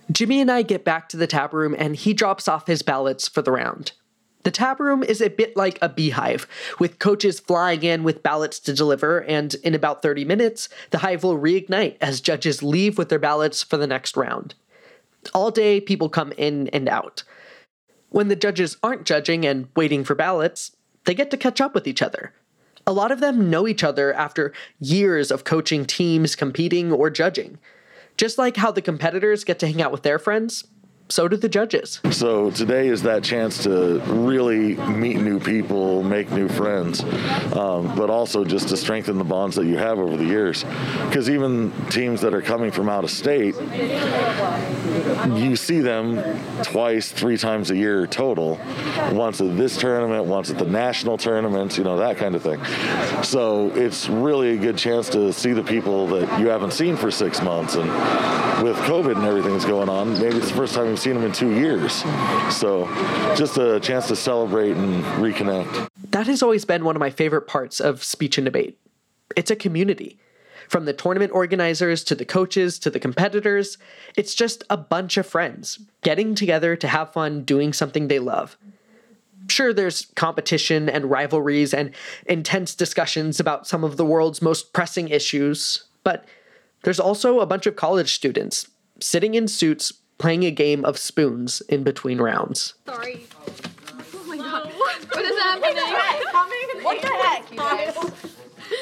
Jimmy 0.10 0.40
and 0.40 0.50
I 0.50 0.62
get 0.62 0.86
back 0.86 1.10
to 1.10 1.18
the 1.18 1.28
tab 1.28 1.54
room 1.54 1.76
and 1.78 1.96
he 1.96 2.14
drops 2.14 2.48
off 2.48 2.68
his 2.68 2.82
ballots 2.82 3.28
for 3.28 3.42
the 3.42 3.52
round. 3.52 3.92
The 4.48 4.52
tab 4.52 4.80
room 4.80 5.04
is 5.04 5.20
a 5.20 5.28
bit 5.28 5.58
like 5.58 5.78
a 5.82 5.90
beehive, 5.90 6.48
with 6.80 7.00
coaches 7.00 7.38
flying 7.38 7.84
in 7.84 8.06
with 8.06 8.24
ballots 8.24 8.60
to 8.60 8.74
deliver, 8.74 9.22
and 9.24 9.54
in 9.56 9.76
about 9.76 10.02
30 10.02 10.24
minutes, 10.24 10.70
the 10.92 11.00
hive 11.00 11.26
will 11.26 11.38
reignite 11.38 11.98
as 12.00 12.22
judges 12.22 12.64
leave 12.64 12.98
with 12.98 13.10
their 13.10 13.20
ballots 13.20 13.62
for 13.62 13.76
the 13.76 13.86
next 13.86 14.16
round. 14.16 14.56
All 15.34 15.52
day, 15.52 15.82
people 15.82 16.08
come 16.08 16.32
in 16.38 16.70
and 16.70 16.88
out. 16.88 17.24
When 18.08 18.30
the 18.30 18.38
judges 18.38 18.78
aren't 18.82 19.06
judging 19.06 19.46
and 19.46 19.68
waiting 19.76 20.06
for 20.06 20.16
ballots, 20.16 20.72
they 21.04 21.14
get 21.14 21.30
to 21.32 21.36
catch 21.36 21.60
up 21.60 21.76
with 21.76 21.86
each 21.86 22.02
other. 22.02 22.32
A 22.86 22.94
lot 22.94 23.12
of 23.12 23.20
them 23.20 23.50
know 23.50 23.68
each 23.68 23.84
other 23.84 24.14
after 24.14 24.54
years 24.80 25.30
of 25.30 25.44
coaching 25.44 25.84
teams, 25.84 26.38
competing, 26.38 26.94
or 26.94 27.10
judging. 27.10 27.58
Just 28.16 28.38
like 28.38 28.56
how 28.56 28.72
the 28.72 28.82
competitors 28.82 29.44
get 29.44 29.60
to 29.60 29.68
hang 29.68 29.82
out 29.82 29.92
with 29.92 30.04
their 30.04 30.18
friends, 30.18 30.64
so 31.10 31.28
do 31.28 31.38
the 31.38 31.50
judges. 31.50 32.02
So 32.12 32.52
today 32.52 32.88
is 32.88 33.04
that 33.04 33.24
chance 33.24 33.64
to 33.64 34.00
really 34.08 34.76
meet 34.76 35.18
new 35.18 35.40
people, 35.40 36.04
make 36.04 36.32
new 36.32 36.48
friends, 36.48 37.04
um, 37.54 37.96
but 37.96 38.10
also 38.10 38.44
just 38.44 38.70
to 38.70 38.78
strengthen 38.78 39.18
the 39.18 39.24
bonds 39.24 39.56
that 39.56 39.66
you 39.66 39.78
have 39.78 40.00
over 40.00 40.18
the 40.18 40.26
years. 40.26 40.64
Because 41.06 41.30
even 41.30 41.72
teams 41.90 42.22
that 42.22 42.34
are 42.34 42.42
coming 42.42 42.72
from 42.72 42.90
out 42.90 43.04
of 43.04 43.10
state, 43.10 43.56
you 45.36 45.56
see 45.56 45.80
them 45.80 46.22
twice, 46.64 47.12
three 47.12 47.38
times 47.38 47.72
a 47.72 47.76
year 47.76 48.08
total. 48.08 48.60
Once 49.12 49.40
at 49.42 49.58
this 49.58 49.78
tournament, 49.78 50.26
once 50.26 50.50
at 50.50 50.58
the 50.58 50.66
national 50.66 51.18
tournaments, 51.18 51.78
you 51.78 51.84
know, 51.84 51.98
that 51.98 52.18
kind 52.18 52.36
of 52.36 52.44
thing. 52.44 52.64
So 53.24 53.72
it's 53.76 54.10
really 54.10 54.56
a 54.56 54.58
good 54.58 54.78
chance 54.78 55.10
to 55.10 55.32
see 55.32 55.54
the 55.54 55.64
people 55.64 56.08
that 56.08 56.40
you 56.40 56.48
haven't 56.48 56.72
seen 56.72 56.98
for 56.98 57.12
six 57.12 57.42
months. 57.42 57.76
And 57.76 57.90
with 58.64 58.76
COVID 58.78 59.16
and 59.16 59.26
everything 59.26 59.54
that's 59.54 59.66
going 59.66 59.90
on, 59.90 60.14
maybe 60.14 60.38
it's 60.38 60.50
the 60.50 60.56
first 60.56 60.74
time 60.74 60.88
you've 60.88 61.00
seen 61.00 61.14
them 61.14 61.24
in 61.24 61.32
two 61.32 61.52
years. 61.52 62.04
So 62.50 62.88
just 63.36 63.58
a 63.58 63.80
chance 63.80 64.08
to 64.08 64.16
celebrate 64.16 64.76
and 64.76 65.04
reconnect. 65.22 65.88
That 66.12 66.28
has 66.28 66.42
always 66.42 66.66
been 66.66 66.84
one 66.84 66.96
of 66.96 67.00
my 67.00 67.10
favorite 67.10 67.48
parts 67.48 67.80
of 67.80 68.04
speech 68.04 68.38
and 68.38 68.46
debate. 68.46 68.80
It's 69.36 69.52
a 69.52 69.56
community. 69.56 70.18
From 70.70 70.86
the 70.86 70.94
tournament 70.94 71.32
organizers 71.34 72.04
to 72.06 72.16
the 72.16 72.26
coaches 72.26 72.78
to 72.80 72.90
the 72.90 73.00
competitors, 73.00 73.78
it's 74.18 74.36
just 74.36 74.64
a 74.70 74.78
bunch 74.78 75.18
of 75.18 75.26
friends 75.26 75.80
getting 76.02 76.36
together 76.36 76.76
to 76.76 76.88
have 76.88 77.14
fun 77.14 77.44
doing 77.44 77.72
something 77.72 78.08
they 78.08 78.20
love. 78.20 78.58
Sure, 79.50 79.74
there's 79.74 80.08
competition 80.16 80.90
and 80.90 81.10
rivalries 81.10 81.74
and 81.74 81.92
intense 82.26 82.76
discussions 82.76 83.40
about 83.40 83.66
some 83.66 83.84
of 83.86 83.96
the 83.96 84.06
world's 84.06 84.42
most 84.42 84.74
pressing 84.74 85.08
issues, 85.08 85.86
but 86.04 86.26
there's 86.88 87.02
also 87.02 87.42
a 87.42 87.46
bunch 87.46 87.66
of 87.68 87.76
college 87.76 88.14
students 88.16 88.66
sitting 89.02 89.34
in 89.36 89.46
suits 89.46 89.92
playing 90.20 90.46
a 90.46 90.52
game 90.52 90.86
of 90.86 90.98
spoons 90.98 91.60
in 91.68 91.84
between 91.84 92.18
rounds. 92.22 92.76
Sorry. 92.86 93.28
Oh 94.16 94.24
my 94.26 94.38
god. 94.38 94.72
What 94.78 95.26
is 95.26 95.38
happening? 95.38 95.76
What 96.86 97.02
the 97.02 97.08
heck, 97.10 97.52
you 97.52 97.58
guys? 97.58 97.94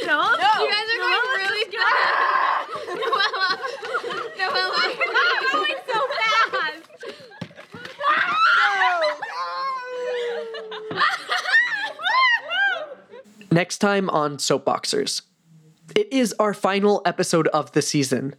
No? 0.06 0.22
No. 0.22 0.52
You 0.62 0.70
guys 0.70 0.88
are 0.94 1.00
going 1.02 1.24
No. 1.26 1.34
really 1.36 1.66
good. 1.72 1.82
Noella. 3.02 3.50
Noella, 4.38 4.82
you're 5.00 5.14
not 5.14 5.42
going 5.52 5.78
so 5.88 6.00
fast. 6.20 6.86
Next 13.52 13.78
time 13.80 14.12
on 14.12 14.38
Soapboxers. 14.38 15.24
It 15.94 16.12
is 16.12 16.34
our 16.40 16.54
final 16.54 17.02
episode 17.06 17.48
of 17.50 17.72
the 17.74 17.82
season. 17.82 18.36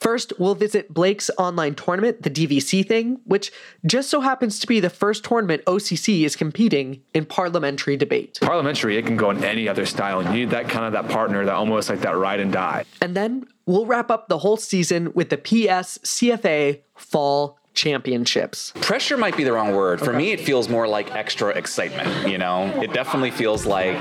First, 0.00 0.32
we'll 0.38 0.54
visit 0.54 0.92
Blake's 0.92 1.30
online 1.38 1.74
tournament, 1.74 2.22
the 2.22 2.30
DVC 2.30 2.86
thing, 2.86 3.20
which 3.24 3.50
just 3.86 4.10
so 4.10 4.20
happens 4.20 4.58
to 4.58 4.66
be 4.66 4.80
the 4.80 4.90
first 4.90 5.24
tournament 5.24 5.62
OCC 5.66 6.24
is 6.24 6.36
competing 6.36 7.02
in 7.14 7.24
parliamentary 7.24 7.96
debate. 7.96 8.38
Parliamentary, 8.42 8.96
it 8.98 9.06
can 9.06 9.16
go 9.16 9.30
in 9.30 9.42
any 9.42 9.68
other 9.68 9.86
style. 9.86 10.20
And 10.20 10.28
you 10.28 10.40
need 10.40 10.50
that 10.50 10.68
kind 10.68 10.84
of 10.84 10.92
that 10.92 11.10
partner, 11.10 11.44
that 11.44 11.54
almost 11.54 11.88
like 11.88 12.00
that 12.00 12.16
ride 12.16 12.40
and 12.40 12.52
die. 12.52 12.84
And 13.00 13.16
then 13.16 13.46
we'll 13.66 13.86
wrap 13.86 14.10
up 14.10 14.28
the 14.28 14.38
whole 14.38 14.56
season 14.56 15.12
with 15.14 15.30
the 15.30 15.38
PS 15.38 15.98
CFA 15.98 16.80
Fall 16.94 17.57
Championships. 17.78 18.72
Pressure 18.80 19.16
might 19.16 19.36
be 19.36 19.44
the 19.44 19.52
wrong 19.52 19.72
word. 19.72 20.00
For 20.00 20.12
me, 20.12 20.32
it 20.32 20.40
feels 20.40 20.68
more 20.68 20.88
like 20.88 21.14
extra 21.14 21.50
excitement. 21.50 22.28
You 22.28 22.36
know, 22.36 22.66
it 22.82 22.92
definitely 22.92 23.30
feels 23.30 23.66
like 23.66 23.96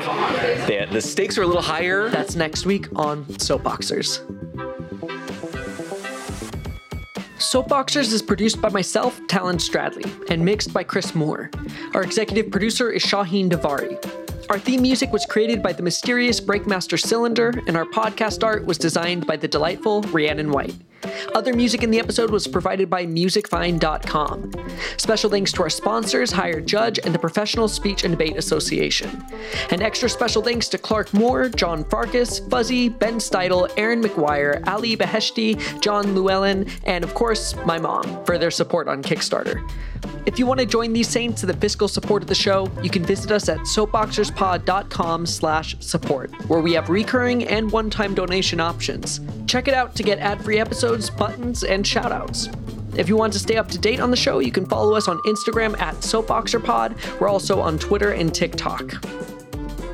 the, 0.66 0.88
the 0.92 1.00
stakes 1.00 1.38
are 1.38 1.44
a 1.44 1.46
little 1.46 1.62
higher. 1.62 2.10
That's 2.10 2.36
next 2.36 2.66
week 2.66 2.88
on 2.96 3.24
Soapboxers. 3.26 4.26
Soapboxers 7.38 8.12
is 8.14 8.24
produced 8.24 8.60
by 8.60 8.70
myself, 8.70 9.22
Talon 9.28 9.58
Stradley, 9.58 10.28
and 10.32 10.44
mixed 10.44 10.74
by 10.74 10.84
Chris 10.84 11.14
Moore. 11.14 11.52
Our 11.94 12.02
executive 12.02 12.52
producer 12.52 12.90
is 12.90 13.04
Shaheen 13.04 13.48
Davari. 13.48 14.02
Our 14.50 14.60
theme 14.60 14.82
music 14.82 15.12
was 15.12 15.26
created 15.26 15.62
by 15.62 15.74
the 15.74 15.84
mysterious 15.84 16.40
Breakmaster 16.40 16.98
Cylinder, 16.98 17.52
and 17.68 17.76
our 17.76 17.84
podcast 17.84 18.46
art 18.46 18.66
was 18.66 18.78
designed 18.78 19.28
by 19.28 19.36
the 19.36 19.48
delightful 19.48 20.04
Rhiannon 20.04 20.52
White. 20.52 20.76
Other 21.36 21.54
music 21.54 21.84
in 21.84 21.92
the 21.92 22.00
episode 22.00 22.32
was 22.32 22.48
provided 22.48 22.90
by 22.90 23.06
musicvine.com. 23.06 24.52
Special 24.96 25.30
thanks 25.30 25.52
to 25.52 25.64
our 25.64 25.70
sponsors, 25.70 26.32
Hired 26.32 26.66
Judge, 26.66 26.98
and 27.04 27.14
the 27.14 27.20
Professional 27.20 27.68
Speech 27.68 28.04
and 28.04 28.14
Debate 28.14 28.38
Association. 28.38 29.24
And 29.70 29.82
extra 29.82 30.10
special 30.10 30.42
thanks 30.42 30.70
to 30.70 30.78
Clark 30.78 31.14
Moore, 31.14 31.50
John 31.50 31.84
Farkas, 31.84 32.40
Fuzzy, 32.40 32.90
Ben 32.90 33.16
Steidel, 33.16 33.70
Aaron 33.78 34.02
McGuire, 34.02 34.66
Ali 34.68 34.96
Beheshti, 34.96 35.82
John 35.82 36.16
Llewellyn, 36.16 36.68
and 36.86 37.04
of 37.04 37.14
course, 37.14 37.54
my 37.66 37.78
mom, 37.78 38.24
for 38.26 38.38
their 38.38 38.52
support 38.52 38.88
on 38.88 39.04
Kickstarter. 39.04 39.70
If 40.26 40.38
you 40.38 40.46
want 40.46 40.60
to 40.60 40.66
join 40.66 40.94
these 40.94 41.08
saints 41.08 41.44
in 41.44 41.48
the 41.48 41.56
fiscal 41.56 41.88
support 41.88 42.22
of 42.22 42.28
the 42.28 42.36
show, 42.36 42.70
you 42.82 42.90
can 42.90 43.04
visit 43.04 43.32
us 43.32 43.50
at 43.50 43.66
soapboxerspod.com 44.38 45.26
slash 45.26 45.76
support, 45.80 46.32
where 46.50 46.62
we 46.62 46.74
have 46.74 46.90
recurring 46.90 47.46
and 47.48 47.72
one-time 47.72 48.14
donation 48.14 48.60
options. 48.60 49.20
Check 49.48 49.68
it 49.68 49.74
out 49.74 49.96
to 49.96 50.04
get 50.04 50.20
ad-free 50.20 50.60
episodes, 50.60 51.10
buttons, 51.10 51.64
and 51.64 51.84
shoutouts. 51.84 52.54
If 52.98 53.10
you 53.10 53.16
want 53.16 53.34
to 53.34 53.40
stay 53.40 53.58
up 53.58 53.68
to 53.70 53.78
date 53.78 54.00
on 54.00 54.12
the 54.12 54.18
show, 54.18 54.40
you 54.40 54.52
can 54.52 54.66
follow 54.66 54.96
us 54.96 55.08
on 55.08 55.20
Instagram 55.20 55.80
at 55.80 55.96
SoapboxerPod. 55.96 57.20
We're 57.20 57.30
also 57.30 57.60
on 57.60 57.78
Twitter 57.78 58.12
and 58.12 58.34
TikTok. 58.34 59.37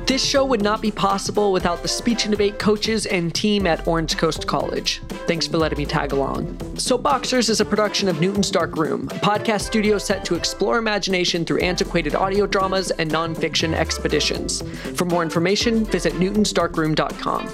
This 0.06 0.22
show 0.22 0.44
would 0.44 0.60
not 0.60 0.82
be 0.82 0.90
possible 0.90 1.50
without 1.50 1.80
the 1.80 1.88
speech 1.88 2.26
and 2.26 2.32
debate 2.32 2.58
coaches 2.58 3.06
and 3.06 3.34
team 3.34 3.66
at 3.66 3.88
Orange 3.88 4.18
Coast 4.18 4.46
College. 4.46 5.00
Thanks 5.26 5.46
for 5.46 5.56
letting 5.56 5.78
me 5.78 5.86
tag 5.86 6.12
along. 6.12 6.46
Soapboxers 6.74 7.48
is 7.48 7.60
a 7.62 7.64
production 7.64 8.08
of 8.08 8.20
Newton's 8.20 8.50
Dark 8.50 8.76
Room, 8.76 9.08
a 9.08 9.14
podcast 9.14 9.62
studio 9.62 9.96
set 9.96 10.22
to 10.26 10.34
explore 10.34 10.76
imagination 10.76 11.46
through 11.46 11.60
antiquated 11.60 12.14
audio 12.14 12.46
dramas 12.46 12.90
and 12.90 13.10
nonfiction 13.10 13.72
expeditions. 13.72 14.60
For 14.94 15.06
more 15.06 15.22
information, 15.22 15.86
visit 15.86 16.12
newtonsdarkroom.com. 16.14 17.48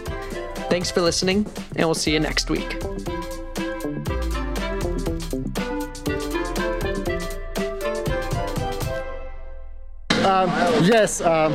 Thanks 0.69 0.91
for 0.91 1.03
listening, 1.03 1.47
and 1.77 1.87
we'll 1.87 1.95
see 1.95 2.13
you 2.13 2.21
next 2.21 2.51
week. 2.51 2.83
Um, 10.31 10.51
yes, 10.91 11.21
um, 11.21 11.53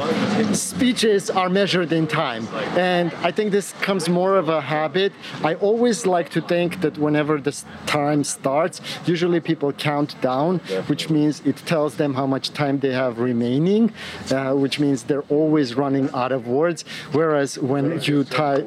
speeches 0.54 1.30
are 1.30 1.50
measured 1.50 1.92
in 1.92 2.08
time. 2.08 2.48
And 2.78 3.14
I 3.22 3.32
think 3.32 3.52
this 3.52 3.74
comes 3.88 4.08
more 4.08 4.38
of 4.38 4.48
a 4.50 4.62
habit. 4.62 5.12
I 5.44 5.56
always 5.56 6.06
like 6.06 6.30
to 6.30 6.42
think 6.42 6.82
that 6.82 6.98
whenever 6.98 7.40
this 7.40 7.66
time 7.86 8.24
starts, 8.24 8.80
usually 9.06 9.40
people 9.42 9.72
count 9.74 10.20
down, 10.22 10.60
which 10.88 11.10
means 11.10 11.42
it 11.42 11.58
tells 11.58 11.96
them 11.96 12.14
how 12.14 12.26
much 12.26 12.52
time 12.52 12.80
they 12.80 12.94
have 12.94 13.20
remaining, 13.20 13.92
uh, 14.32 14.54
which 14.54 14.80
means 14.80 15.04
they're 15.04 15.30
always 15.40 15.76
running 15.76 16.10
out 16.14 16.32
of 16.32 16.48
words. 16.48 16.86
Whereas 17.12 17.60
when 17.60 18.00
you 18.02 18.24
ti- 18.24 18.64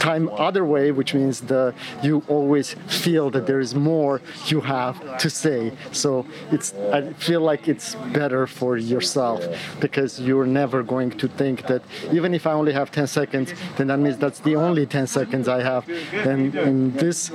time 0.00 0.28
other 0.30 0.64
way, 0.64 0.90
which 0.90 1.14
means 1.14 1.40
the 1.42 1.74
you 2.02 2.24
always 2.28 2.74
feel 2.88 3.30
that 3.30 3.46
there 3.46 3.60
is 3.60 3.74
more 3.74 4.20
you 4.46 4.60
have 4.62 5.18
to 5.18 5.30
say. 5.30 5.72
So 5.92 6.26
it's 6.50 6.74
I 6.92 7.12
feel 7.12 7.40
like 7.40 7.68
it's 7.68 7.94
better 8.12 8.46
for 8.46 8.76
yourself 8.76 9.46
because 9.80 10.20
you're 10.20 10.46
never 10.46 10.82
going 10.82 11.10
to 11.10 11.28
think 11.28 11.66
that 11.66 11.82
even 12.12 12.34
if 12.34 12.46
I 12.46 12.52
only 12.52 12.72
have 12.72 12.90
10 12.90 13.06
seconds, 13.06 13.52
then 13.76 13.88
that 13.88 13.98
means 13.98 14.18
that's 14.18 14.40
the 14.40 14.56
only 14.56 14.86
10 14.86 15.06
seconds 15.06 15.48
I 15.48 15.62
have. 15.62 15.88
And, 16.12 16.54
and 16.54 16.94
this, 16.94 17.32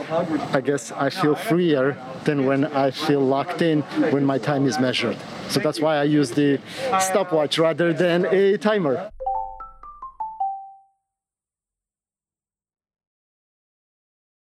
I 0.53 0.61
guess, 0.61 0.91
I 0.91 1.09
feel 1.09 1.35
freer 1.35 1.97
than 2.23 2.45
when 2.45 2.65
I 2.65 2.91
feel 2.91 3.21
locked 3.21 3.61
in 3.61 3.81
when 4.11 4.25
my 4.25 4.37
time 4.37 4.65
is 4.67 4.79
measured. 4.79 5.17
So 5.49 5.59
that's 5.59 5.79
why 5.79 5.97
I 5.97 6.03
use 6.03 6.31
the 6.31 6.59
stopwatch 6.99 7.57
rather 7.57 7.93
than 7.93 8.25
a 8.25 8.57
timer. 8.57 9.11